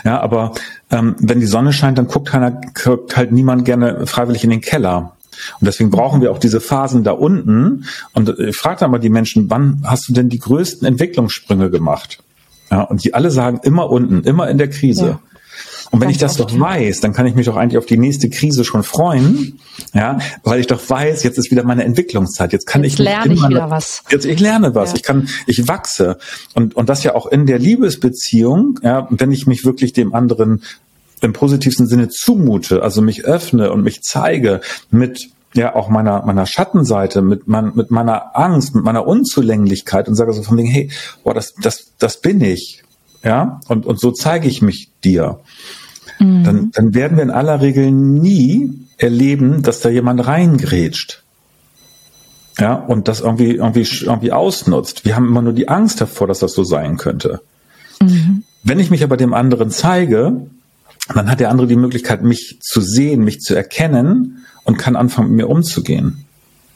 [0.05, 0.53] Ja, aber
[0.91, 4.61] ähm, wenn die Sonne scheint, dann guckt, keiner, guckt halt niemand gerne freiwillig in den
[4.61, 5.13] Keller.
[5.61, 7.87] Und deswegen brauchen wir auch diese Phasen da unten.
[8.13, 11.71] Und ich äh, frage dann mal die Menschen, wann hast du denn die größten Entwicklungssprünge
[11.71, 12.23] gemacht?
[12.71, 15.07] Ja, und die alle sagen immer unten, immer in der Krise.
[15.07, 15.21] Ja.
[15.95, 18.29] Und wenn ich das doch weiß, dann kann ich mich doch eigentlich auf die nächste
[18.29, 19.61] Krise schon freuen,
[19.93, 22.53] ja, weil ich doch weiß, jetzt ist wieder meine Entwicklungszeit.
[22.53, 24.03] Jetzt kann jetzt ich lerne ich wieder was.
[24.11, 24.91] Jetzt ich lerne was.
[24.91, 24.97] Ja.
[24.97, 26.19] Ich kann, ich wachse
[26.53, 30.65] und und das ja auch in der Liebesbeziehung, ja, wenn ich mich wirklich dem anderen
[31.21, 36.47] im positivsten Sinne zumute, also mich öffne und mich zeige mit ja auch meiner meiner
[36.47, 40.91] Schattenseite, mit mein, mit meiner Angst, mit meiner Unzulänglichkeit und sage so von wegen, hey,
[41.23, 42.83] boah, das das das bin ich,
[43.23, 45.39] ja, und und so zeige ich mich dir
[46.25, 46.45] mhm.
[46.45, 51.23] dann, dann werden wir in aller Regel nie erleben, dass da jemand reingrätscht.
[52.59, 55.05] Ja, und das irgendwie, irgendwie, irgendwie ausnutzt.
[55.05, 57.41] Wir haben immer nur die Angst davor, dass das so sein könnte.
[58.01, 58.45] Mhm.
[58.63, 60.47] Wenn ich mich aber dem anderen zeige,
[61.13, 65.31] dann hat der andere die Möglichkeit, mich zu sehen, mich zu erkennen und kann anfangen,
[65.31, 66.25] mit mir umzugehen.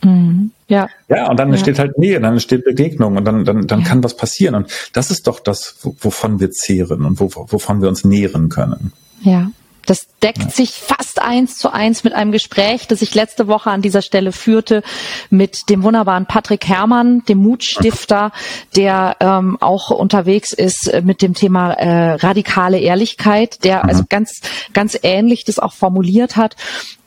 [0.02, 0.50] Mhm.
[0.68, 0.88] Ja.
[1.08, 1.54] Ja, und dann ja.
[1.54, 3.86] entsteht halt Nähe, dann entsteht Begegnung und dann, dann, dann ja.
[3.86, 4.54] kann was passieren.
[4.54, 8.92] Und das ist doch das, wovon wir zehren und wovon wir uns nähren können.
[9.22, 9.50] Ja.
[9.88, 10.50] Das deckt ja.
[10.50, 14.32] sich fast eins zu eins mit einem Gespräch, das ich letzte Woche an dieser Stelle
[14.32, 14.82] führte
[15.30, 18.30] mit dem wunderbaren Patrick Herrmann, dem Mutstifter,
[18.76, 24.42] der ähm, auch unterwegs ist mit dem Thema äh, radikale Ehrlichkeit, der also ganz,
[24.74, 26.54] ganz ähnlich das auch formuliert hat.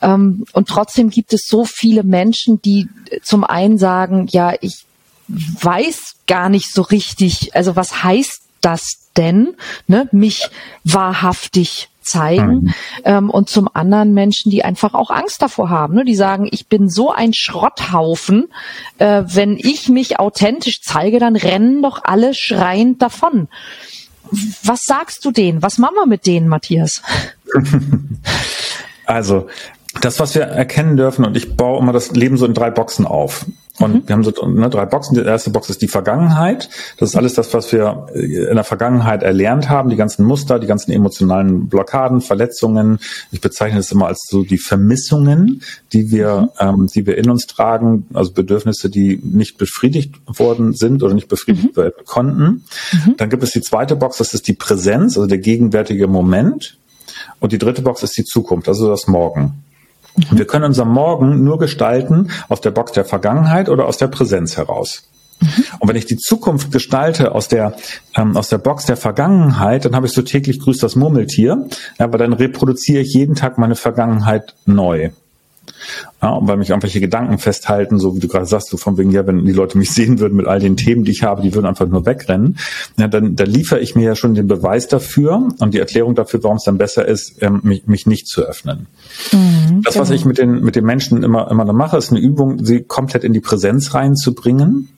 [0.00, 2.88] Ähm, und trotzdem gibt es so viele Menschen, die
[3.22, 4.86] zum einen sagen, ja, ich
[5.28, 9.54] weiß gar nicht so richtig, also was heißt das denn,
[9.86, 10.48] ne, mich
[10.82, 12.74] wahrhaftig zeigen mhm.
[13.04, 16.04] ähm, und zum anderen Menschen, die einfach auch Angst davor haben, ne?
[16.04, 18.48] die sagen, ich bin so ein Schrotthaufen,
[18.98, 23.48] äh, wenn ich mich authentisch zeige, dann rennen doch alle schreiend davon.
[24.64, 25.62] Was sagst du denen?
[25.62, 27.02] Was machen wir mit denen, Matthias?
[29.04, 29.48] Also,
[30.00, 33.06] das, was wir erkennen dürfen, und ich baue immer das Leben so in drei Boxen
[33.06, 33.44] auf.
[33.78, 34.02] Und mhm.
[34.08, 35.14] wir haben so ne, drei Boxen.
[35.14, 36.68] Die erste Box ist die Vergangenheit.
[36.98, 40.58] Das ist alles das, was wir äh, in der Vergangenheit erlernt haben, die ganzen Muster,
[40.58, 42.98] die ganzen emotionalen Blockaden, Verletzungen.
[43.30, 46.68] Ich bezeichne es immer als so die Vermissungen, die wir, mhm.
[46.68, 51.28] ähm, die wir in uns tragen, also Bedürfnisse, die nicht befriedigt worden sind oder nicht
[51.28, 51.80] befriedigt mhm.
[51.80, 52.64] werden konnten.
[52.92, 53.16] Mhm.
[53.16, 56.76] Dann gibt es die zweite Box, das ist die Präsenz, also der gegenwärtige Moment.
[57.40, 59.64] Und die dritte Box ist die Zukunft, also das Morgen.
[60.16, 60.38] Mhm.
[60.38, 64.56] Wir können unser Morgen nur gestalten aus der Box der Vergangenheit oder aus der Präsenz
[64.56, 65.08] heraus.
[65.80, 67.74] Und wenn ich die Zukunft gestalte aus der,
[68.16, 71.66] ähm, aus der Box der Vergangenheit, dann habe ich so täglich grüßt das Murmeltier,
[71.98, 75.10] aber dann reproduziere ich jeden Tag meine Vergangenheit neu.
[76.20, 79.10] Ja, und weil mich irgendwelche Gedanken festhalten, so wie du gerade sagst, so von wegen,
[79.10, 81.54] ja, wenn die Leute mich sehen würden mit all den Themen, die ich habe, die
[81.54, 82.58] würden einfach nur wegrennen,
[82.98, 86.42] ja, dann, dann liefere ich mir ja schon den Beweis dafür und die Erklärung dafür,
[86.42, 88.86] warum es dann besser ist, ähm, mich, mich nicht zu öffnen.
[89.32, 90.20] Mhm, das, was genau.
[90.20, 93.32] ich mit den, mit den Menschen immer, immer mache, ist eine Übung, sie komplett in
[93.32, 94.88] die Präsenz reinzubringen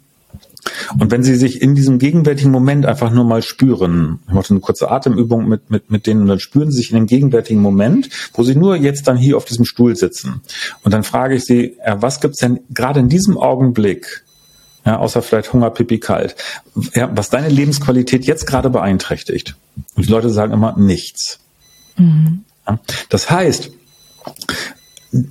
[0.99, 4.61] und wenn Sie sich in diesem gegenwärtigen Moment einfach nur mal spüren, ich mache eine
[4.61, 8.09] kurze Atemübung mit, mit, mit denen, und dann spüren Sie sich in dem gegenwärtigen Moment,
[8.35, 10.41] wo Sie nur jetzt dann hier auf diesem Stuhl sitzen.
[10.83, 14.25] Und dann frage ich Sie, ja, was gibt's denn gerade in diesem Augenblick,
[14.87, 16.37] ja, außer vielleicht Hunger, Pipi, kalt,
[16.95, 19.57] ja, was deine Lebensqualität jetzt gerade beeinträchtigt?
[19.97, 21.41] Und die Leute sagen immer nichts.
[21.97, 22.45] Mhm.
[22.67, 22.79] Ja,
[23.09, 23.71] das heißt,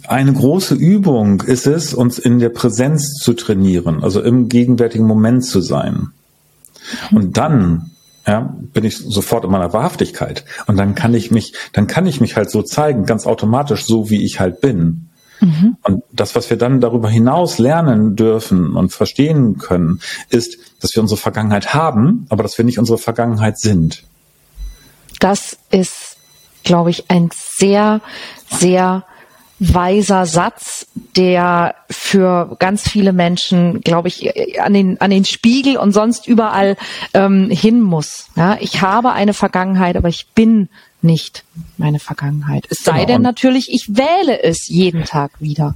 [0.07, 5.45] eine große Übung ist es, uns in der Präsenz zu trainieren, also im gegenwärtigen Moment
[5.45, 6.09] zu sein.
[7.11, 7.91] Und dann
[8.25, 10.45] ja, bin ich sofort in meiner Wahrhaftigkeit.
[10.67, 14.09] Und dann kann ich mich, dann kann ich mich halt so zeigen, ganz automatisch, so
[14.09, 15.09] wie ich halt bin.
[15.41, 15.75] Mhm.
[15.83, 21.01] Und das, was wir dann darüber hinaus lernen dürfen und verstehen können, ist, dass wir
[21.01, 24.03] unsere Vergangenheit haben, aber dass wir nicht unsere Vergangenheit sind.
[25.19, 26.17] Das ist,
[26.63, 27.99] glaube ich, ein sehr,
[28.49, 29.03] sehr
[29.63, 35.91] weiser Satz, der für ganz viele Menschen, glaube ich, an den, an den Spiegel und
[35.93, 36.75] sonst überall
[37.13, 38.27] ähm, hin muss.
[38.35, 40.69] Ja, ich habe eine Vergangenheit, aber ich bin
[41.01, 41.43] nicht
[41.77, 42.65] meine Vergangenheit.
[42.69, 43.05] Es sei genau.
[43.05, 45.75] denn natürlich, ich wähle es jeden Tag wieder.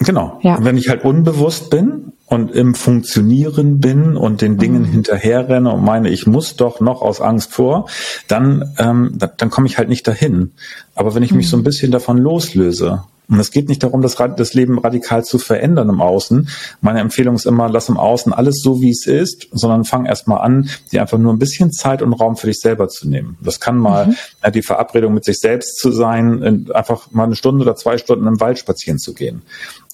[0.00, 0.40] Genau.
[0.42, 0.58] Ja.
[0.60, 4.90] Wenn ich halt unbewusst bin und im Funktionieren bin und den Dingen mhm.
[4.90, 7.88] hinterherrenne und meine, ich muss doch noch aus Angst vor,
[8.26, 10.52] dann, ähm, dann, dann komme ich halt nicht dahin.
[10.94, 11.50] Aber wenn ich mich mhm.
[11.50, 15.38] so ein bisschen davon loslöse und es geht nicht darum, das, das, Leben radikal zu
[15.38, 16.48] verändern im Außen.
[16.82, 20.42] Meine Empfehlung ist immer, lass im Außen alles so, wie es ist, sondern fang erstmal
[20.42, 23.38] an, dir einfach nur ein bisschen Zeit und Raum für dich selber zu nehmen.
[23.40, 24.16] Das kann mal mhm.
[24.42, 28.26] ja, die Verabredung mit sich selbst zu sein, einfach mal eine Stunde oder zwei Stunden
[28.26, 29.42] im Wald spazieren zu gehen.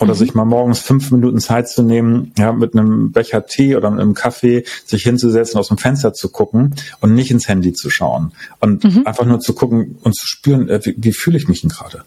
[0.00, 0.18] Oder mhm.
[0.18, 4.00] sich mal morgens fünf Minuten Zeit zu nehmen, ja, mit einem Becher Tee oder mit
[4.00, 8.32] einem Kaffee sich hinzusetzen, aus dem Fenster zu gucken und nicht ins Handy zu schauen.
[8.58, 9.06] Und mhm.
[9.06, 12.02] einfach nur zu gucken und zu spüren, äh, wie, wie fühle ich mich denn gerade?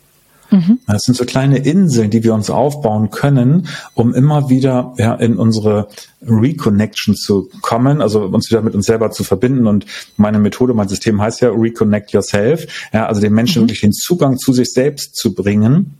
[0.53, 0.79] Mhm.
[0.85, 5.37] Das sind so kleine Inseln, die wir uns aufbauen können, um immer wieder ja, in
[5.37, 5.87] unsere
[6.21, 9.65] Reconnection zu kommen, also uns wieder mit uns selber zu verbinden.
[9.65, 13.65] Und meine Methode, mein System heißt ja Reconnect Yourself, ja, also den Menschen mhm.
[13.65, 15.95] wirklich den Zugang zu sich selbst zu bringen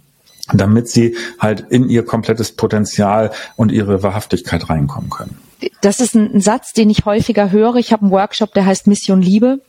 [0.52, 5.38] damit sie halt in ihr komplettes Potenzial und ihre Wahrhaftigkeit reinkommen können.
[5.80, 7.76] Das ist ein Satz, den ich häufiger höre.
[7.76, 9.62] Ich habe einen Workshop, der heißt Mission Liebe.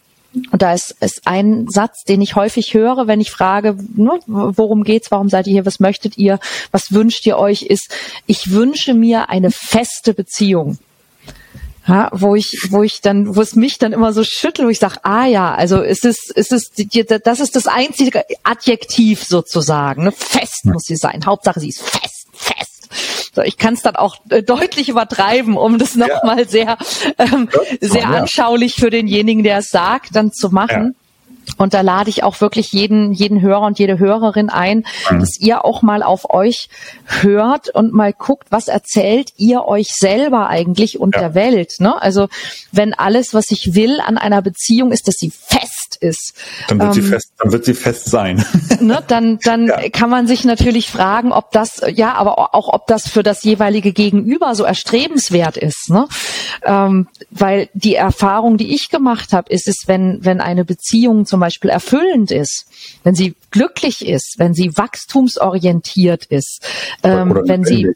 [0.51, 4.85] Und da ist, ist ein Satz, den ich häufig höre, wenn ich frage, ne, worum
[4.85, 6.41] geht's, warum seid ihr hier, was möchtet ihr,
[6.73, 7.91] was wünscht ihr euch, ist,
[8.27, 10.79] ich wünsche mir eine feste Beziehung.
[11.87, 14.79] Ja, wo ich, wo ich dann, wo es mich dann immer so schüttelt, wo ich
[14.79, 20.05] sage, ah ja, also ist es, ist es, das ist das einzige Adjektiv sozusagen.
[20.05, 20.13] Ne?
[20.13, 21.27] Fest muss sie sein.
[21.27, 22.14] Hauptsache sie ist fest, fest.
[23.35, 26.45] So, ich kann es dann auch äh, deutlich übertreiben, um das nochmal ja.
[26.47, 26.79] sehr,
[27.19, 27.49] ähm,
[27.81, 30.95] sehr anschaulich für denjenigen, der es sagt, dann zu machen.
[31.57, 35.21] Und da lade ich auch wirklich jeden, jeden Hörer und jede Hörerin ein, mhm.
[35.21, 36.69] dass ihr auch mal auf euch
[37.05, 41.21] hört und mal guckt, was erzählt ihr euch selber eigentlich und ja.
[41.21, 41.75] der Welt.
[41.79, 42.01] Ne?
[42.01, 42.29] Also
[42.73, 46.35] wenn alles, was ich will an einer Beziehung ist, dass sie fest ist.
[46.69, 48.45] Dann wird, ähm, sie, fest, dann wird sie fest sein.
[48.81, 49.89] Ne, dann dann ja.
[49.89, 53.93] kann man sich natürlich fragen, ob das, ja, aber auch ob das für das jeweilige
[53.93, 55.91] Gegenüber so erstrebenswert ist.
[55.91, 56.07] Ne?
[56.65, 61.41] Ähm, weil die Erfahrung, die ich gemacht habe, ist es, wenn, wenn eine Beziehung zum
[61.41, 62.67] Beispiel erfüllend ist,
[63.05, 66.61] wenn sie glücklich ist, wenn sie wachstumsorientiert ist,
[67.03, 67.95] ähm, wenn sie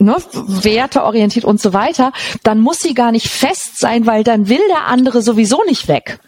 [0.00, 2.12] ne, werteorientiert und so weiter,
[2.42, 6.18] dann muss sie gar nicht fest sein, weil dann will der andere sowieso nicht weg.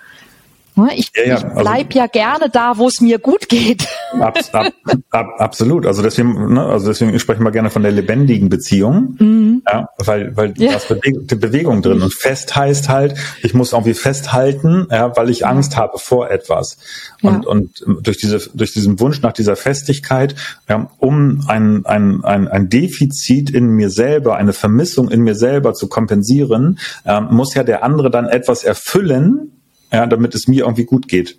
[0.74, 3.48] Ne, ich, ja, ja, ich also bleib also, ja gerne da, wo es mir gut
[3.48, 3.86] geht.
[4.20, 4.72] Ab, ab,
[5.10, 5.86] ab, absolut.
[5.86, 9.62] Also deswegen, ne, also deswegen sprechen wir gerne von der lebendigen Beziehung, mhm.
[9.66, 10.72] ja, weil, weil ja.
[10.72, 12.02] da ist Bewegung, Bewegung drin.
[12.02, 16.76] Und fest heißt halt, ich muss irgendwie festhalten, ja, weil ich Angst habe vor etwas.
[17.22, 20.34] Und, und durch diese, durch diesen Wunsch nach dieser Festigkeit,
[20.68, 25.72] ja, um ein, ein, ein, ein Defizit in mir selber, eine Vermissung in mir selber
[25.72, 29.51] zu kompensieren, äh, muss ja der andere dann etwas erfüllen,
[29.92, 31.36] ja, damit es mir irgendwie gut geht.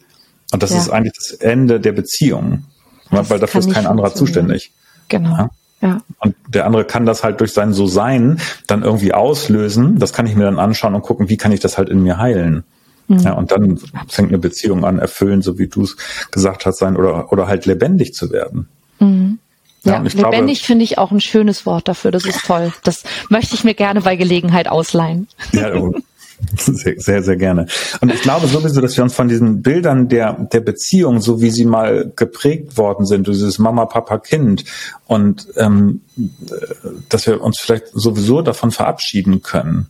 [0.51, 0.77] Und das ja.
[0.77, 2.65] ist eigentlich das Ende der Beziehung,
[3.11, 4.71] das weil dafür ist kein anderer zuständig.
[5.07, 5.31] Genau.
[5.31, 5.49] Ja?
[5.81, 6.01] Ja.
[6.19, 9.99] Und der andere kann das halt durch sein So-Sein dann irgendwie auslösen.
[9.99, 12.17] Das kann ich mir dann anschauen und gucken, wie kann ich das halt in mir
[12.19, 12.63] heilen.
[13.09, 13.19] Mhm.
[13.19, 15.97] Ja, und dann fängt eine Beziehung an, erfüllen, so wie du es
[16.31, 18.69] gesagt hast, sein oder, oder halt lebendig zu werden.
[18.99, 19.39] Mhm.
[19.83, 22.11] Ja, ja lebendig finde ich auch ein schönes Wort dafür.
[22.11, 22.71] Das ist toll.
[22.85, 25.27] Das möchte ich mir gerne bei Gelegenheit ausleihen.
[25.51, 25.73] Ja,
[26.57, 27.67] sehr, sehr, sehr gerne.
[28.01, 31.51] Und ich glaube sowieso, dass wir uns von diesen Bildern der, der Beziehung, so wie
[31.51, 34.65] sie mal geprägt worden sind, dieses Mama, Papa, Kind,
[35.07, 36.01] und ähm,
[37.09, 39.87] dass wir uns vielleicht sowieso davon verabschieden können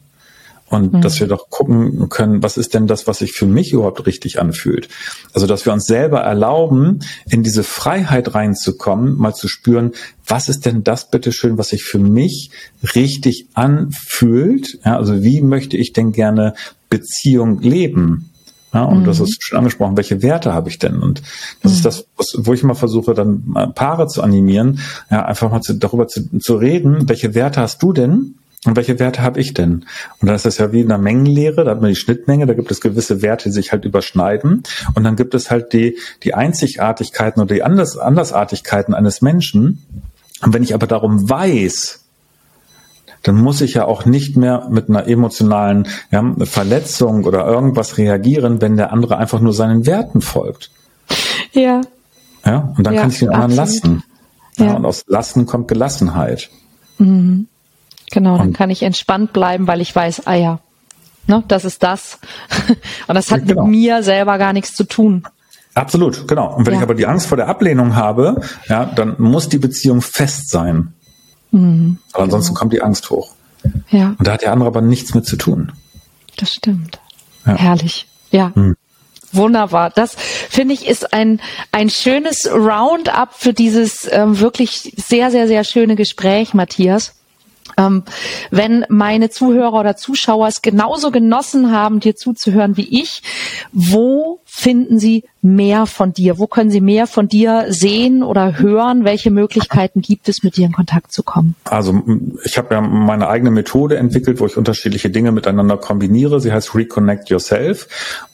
[0.69, 1.02] und mhm.
[1.02, 4.39] dass wir doch gucken können, was ist denn das, was sich für mich überhaupt richtig
[4.39, 4.89] anfühlt.
[5.34, 6.99] Also, dass wir uns selber erlauben,
[7.30, 9.91] in diese Freiheit reinzukommen, mal zu spüren,
[10.26, 12.49] was ist denn das bitteschön, was sich für mich
[12.95, 14.80] richtig anfühlt?
[14.84, 16.56] Ja, also, wie möchte ich denn gerne
[16.89, 18.30] Beziehung leben?
[18.73, 19.06] Ja, und mhm.
[19.06, 20.97] das ist schon angesprochen, welche Werte habe ich denn?
[20.97, 21.21] Und
[21.62, 21.78] das mhm.
[21.78, 24.80] ist das, was, wo ich immer versuche, dann Paare zu animieren,
[25.12, 28.36] ja, einfach mal zu, darüber zu, zu reden, welche Werte hast du denn?
[28.65, 29.86] Und welche Werte habe ich denn?
[30.21, 32.54] Und dann ist das ja wie in der Mengenlehre, da hat man die Schnittmenge, da
[32.54, 34.63] gibt es gewisse Werte, die sich halt überschneiden.
[34.95, 39.84] Und dann gibt es halt die, die Einzigartigkeiten oder die Anders, Andersartigkeiten eines Menschen.
[40.41, 42.04] Und wenn ich aber darum weiß,
[43.23, 48.62] dann muss ich ja auch nicht mehr mit einer emotionalen ja, Verletzung oder irgendwas reagieren,
[48.62, 50.72] wenn der andere einfach nur seinen Werten folgt.
[51.53, 51.82] Ja.
[52.45, 53.84] Ja, und dann ja, kann ich den anderen absolut.
[53.84, 54.03] lassen.
[54.57, 54.66] Ja.
[54.66, 56.49] ja und aus Lassen kommt Gelassenheit.
[56.97, 57.47] Mhm.
[58.14, 60.59] Genau, dann kann ich entspannt bleiben, weil ich weiß, ah ja,
[61.26, 62.20] ne, das ist das.
[63.07, 63.64] und das hat genau.
[63.64, 65.24] mit mir selber gar nichts zu tun.
[65.74, 66.55] Absolut, genau.
[66.55, 66.80] Und wenn ja.
[66.80, 68.39] ich aber die Angst vor der Ablehnung habe,
[68.70, 70.93] ja, dann muss die Beziehung fest sein.
[71.49, 72.59] Mhm, Weil ansonsten genau.
[72.59, 73.34] kommt die Angst hoch.
[73.89, 74.14] Ja.
[74.20, 75.72] Und da hat der andere aber nichts mit zu tun.
[76.38, 76.99] Das stimmt.
[77.47, 77.55] Ja.
[77.55, 78.05] Herrlich.
[78.30, 78.51] Ja.
[78.53, 78.76] Mhm.
[79.32, 79.89] Wunderbar.
[79.89, 81.41] Das finde ich ist ein,
[81.72, 87.16] ein schönes Roundup für dieses ähm, wirklich sehr, sehr, sehr schöne Gespräch, Matthias.
[87.78, 88.03] Ähm,
[88.51, 93.21] wenn meine Zuhörer oder Zuschauer es genauso genossen haben, dir zuzuhören wie ich,
[93.71, 96.38] wo finden sie mehr von dir?
[96.38, 99.04] Wo können Sie mehr von dir sehen oder hören?
[99.04, 101.56] Welche Möglichkeiten gibt es, mit dir in Kontakt zu kommen?
[101.66, 102.01] Also
[102.45, 106.39] ich habe ja meine eigene Methode entwickelt, wo ich unterschiedliche Dinge miteinander kombiniere.
[106.39, 107.88] Sie heißt Reconnect Yourself.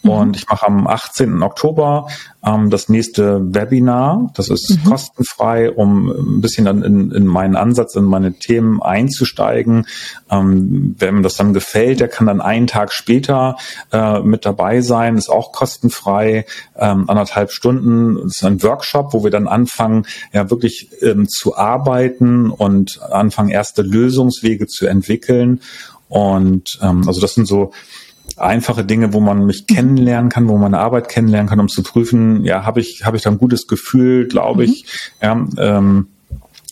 [0.03, 0.09] Mhm.
[0.11, 1.41] Und ich mache am 18.
[1.41, 2.07] Oktober
[2.45, 4.29] ähm, das nächste Webinar.
[4.35, 4.89] Das ist mhm.
[4.89, 9.87] kostenfrei, um ein bisschen dann in, in meinen Ansatz, in meine Themen einzusteigen.
[10.29, 13.55] Ähm, wenn das dann gefällt, der kann dann einen Tag später
[13.91, 16.08] äh, mit dabei sein, ist auch kostenfrei.
[16.09, 18.15] Ähm, ähm, anderthalb Stunden.
[18.15, 23.49] Das ist ein Workshop, wo wir dann anfangen, ja wirklich ähm, zu arbeiten und anfangen,
[23.49, 25.61] erste Lösungswege zu entwickeln.
[26.07, 27.71] Und ähm, also das sind so
[28.37, 31.83] einfache Dinge, wo man mich kennenlernen kann, wo man meine Arbeit kennenlernen kann, um zu
[31.83, 34.73] prüfen, ja, habe ich, habe ich da ein gutes Gefühl, glaube mhm.
[34.73, 35.11] ich.
[35.21, 36.07] Ja, ähm,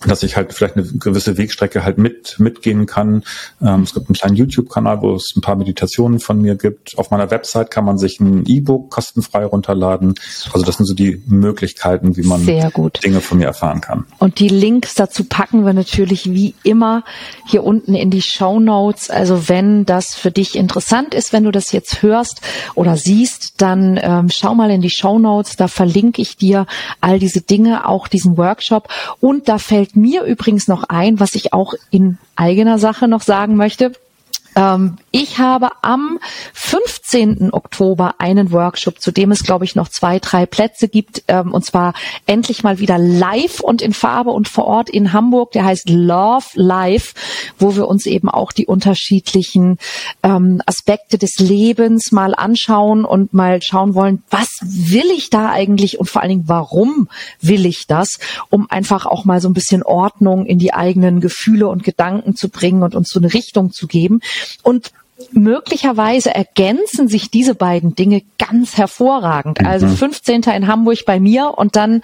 [0.05, 3.23] dass ich halt vielleicht eine gewisse Wegstrecke halt mit mitgehen kann.
[3.61, 6.97] Ähm, es gibt einen kleinen YouTube-Kanal, wo es ein paar Meditationen von mir gibt.
[6.97, 10.15] Auf meiner Website kann man sich ein E-Book kostenfrei runterladen.
[10.53, 14.05] Also das sind so die Möglichkeiten, wie man Dinge von mir erfahren kann.
[14.19, 17.03] Und die Links dazu packen wir natürlich wie immer
[17.45, 19.09] hier unten in die Show Notes.
[19.09, 22.41] Also wenn das für dich interessant ist, wenn du das jetzt hörst
[22.75, 25.55] oder siehst, dann ähm, schau mal in die Show Notes.
[25.55, 26.65] Da verlinke ich dir
[27.01, 28.89] all diese Dinge, auch diesen Workshop.
[29.19, 33.21] Und da fällt fällt mir übrigens noch ein, was ich auch in eigener Sache noch
[33.21, 33.93] sagen möchte.
[34.57, 36.19] Ähm, ich habe am
[36.53, 37.53] 15.
[37.53, 41.63] Oktober einen Workshop, zu dem es, glaube ich, noch zwei, drei Plätze gibt, ähm, und
[41.63, 41.93] zwar
[42.25, 45.51] endlich mal wieder live und in Farbe und vor Ort in Hamburg.
[45.51, 47.13] Der heißt Love Live,
[47.59, 49.77] wo wir uns eben auch die unterschiedlichen
[50.23, 55.99] ähm, Aspekte des Lebens mal anschauen und mal schauen wollen, was will ich da eigentlich
[55.99, 58.17] und vor allen Dingen, warum will ich das,
[58.49, 62.49] um einfach auch mal so ein bisschen Ordnung in die eigenen Gefühle und Gedanken zu
[62.49, 64.19] bringen und uns so eine Richtung zu geben.
[64.63, 64.91] Und
[65.31, 69.65] möglicherweise ergänzen sich diese beiden Dinge ganz hervorragend.
[69.65, 70.41] Also 15.
[70.45, 70.51] Mhm.
[70.51, 72.01] in Hamburg bei mir und dann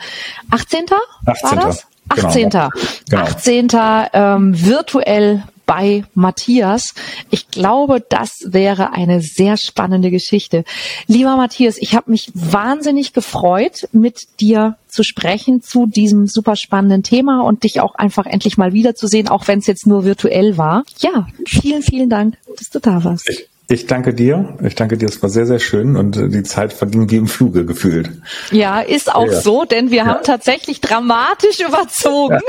[0.52, 0.86] 18.
[1.26, 1.50] 18.
[1.50, 1.88] war das?
[2.10, 2.50] 18.
[2.50, 2.70] Genau.
[3.12, 3.68] 18.
[3.68, 4.06] Genau.
[4.14, 6.94] Ähm, virtuell bei Matthias.
[7.30, 10.64] Ich glaube, das wäre eine sehr spannende Geschichte.
[11.08, 17.04] Lieber Matthias, ich habe mich wahnsinnig gefreut, mit dir zu sprechen zu diesem super spannenden
[17.04, 20.84] Thema und dich auch einfach endlich mal wiederzusehen, auch wenn es jetzt nur virtuell war.
[21.00, 23.30] Ja, vielen, vielen Dank, dass du da warst.
[23.30, 24.58] Ich ich danke dir.
[24.62, 25.08] Ich danke dir.
[25.08, 28.12] Es war sehr, sehr schön und äh, die Zeit verging wie im Fluge gefühlt.
[28.52, 29.40] Ja, ist auch ja.
[29.40, 30.06] so, denn wir ja.
[30.06, 32.40] haben tatsächlich dramatisch überzogen.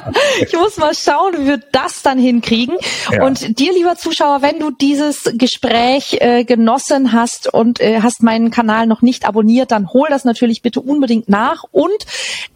[0.40, 2.76] ich muss mal schauen, wie wir das dann hinkriegen.
[3.10, 3.22] Ja.
[3.22, 8.50] Und dir, lieber Zuschauer, wenn du dieses Gespräch äh, genossen hast und äh, hast meinen
[8.50, 12.06] Kanal noch nicht abonniert, dann hol das natürlich bitte unbedingt nach und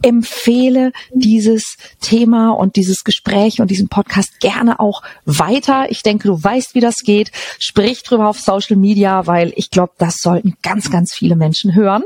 [0.00, 5.90] empfehle dieses Thema und dieses Gespräch und diesen Podcast gerne auch weiter.
[5.90, 7.30] Ich denke, du weißt, wie das geht.
[7.58, 12.04] Sprich drüber auf Social Media, weil ich glaube, das sollten ganz, ganz viele Menschen hören.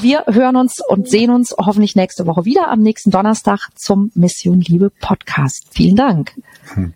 [0.00, 4.60] Wir hören uns und sehen uns hoffentlich nächste Woche wieder am nächsten Donnerstag zum Mission
[4.60, 5.66] Liebe Podcast.
[5.70, 6.32] Vielen Dank.
[6.74, 6.94] Hm.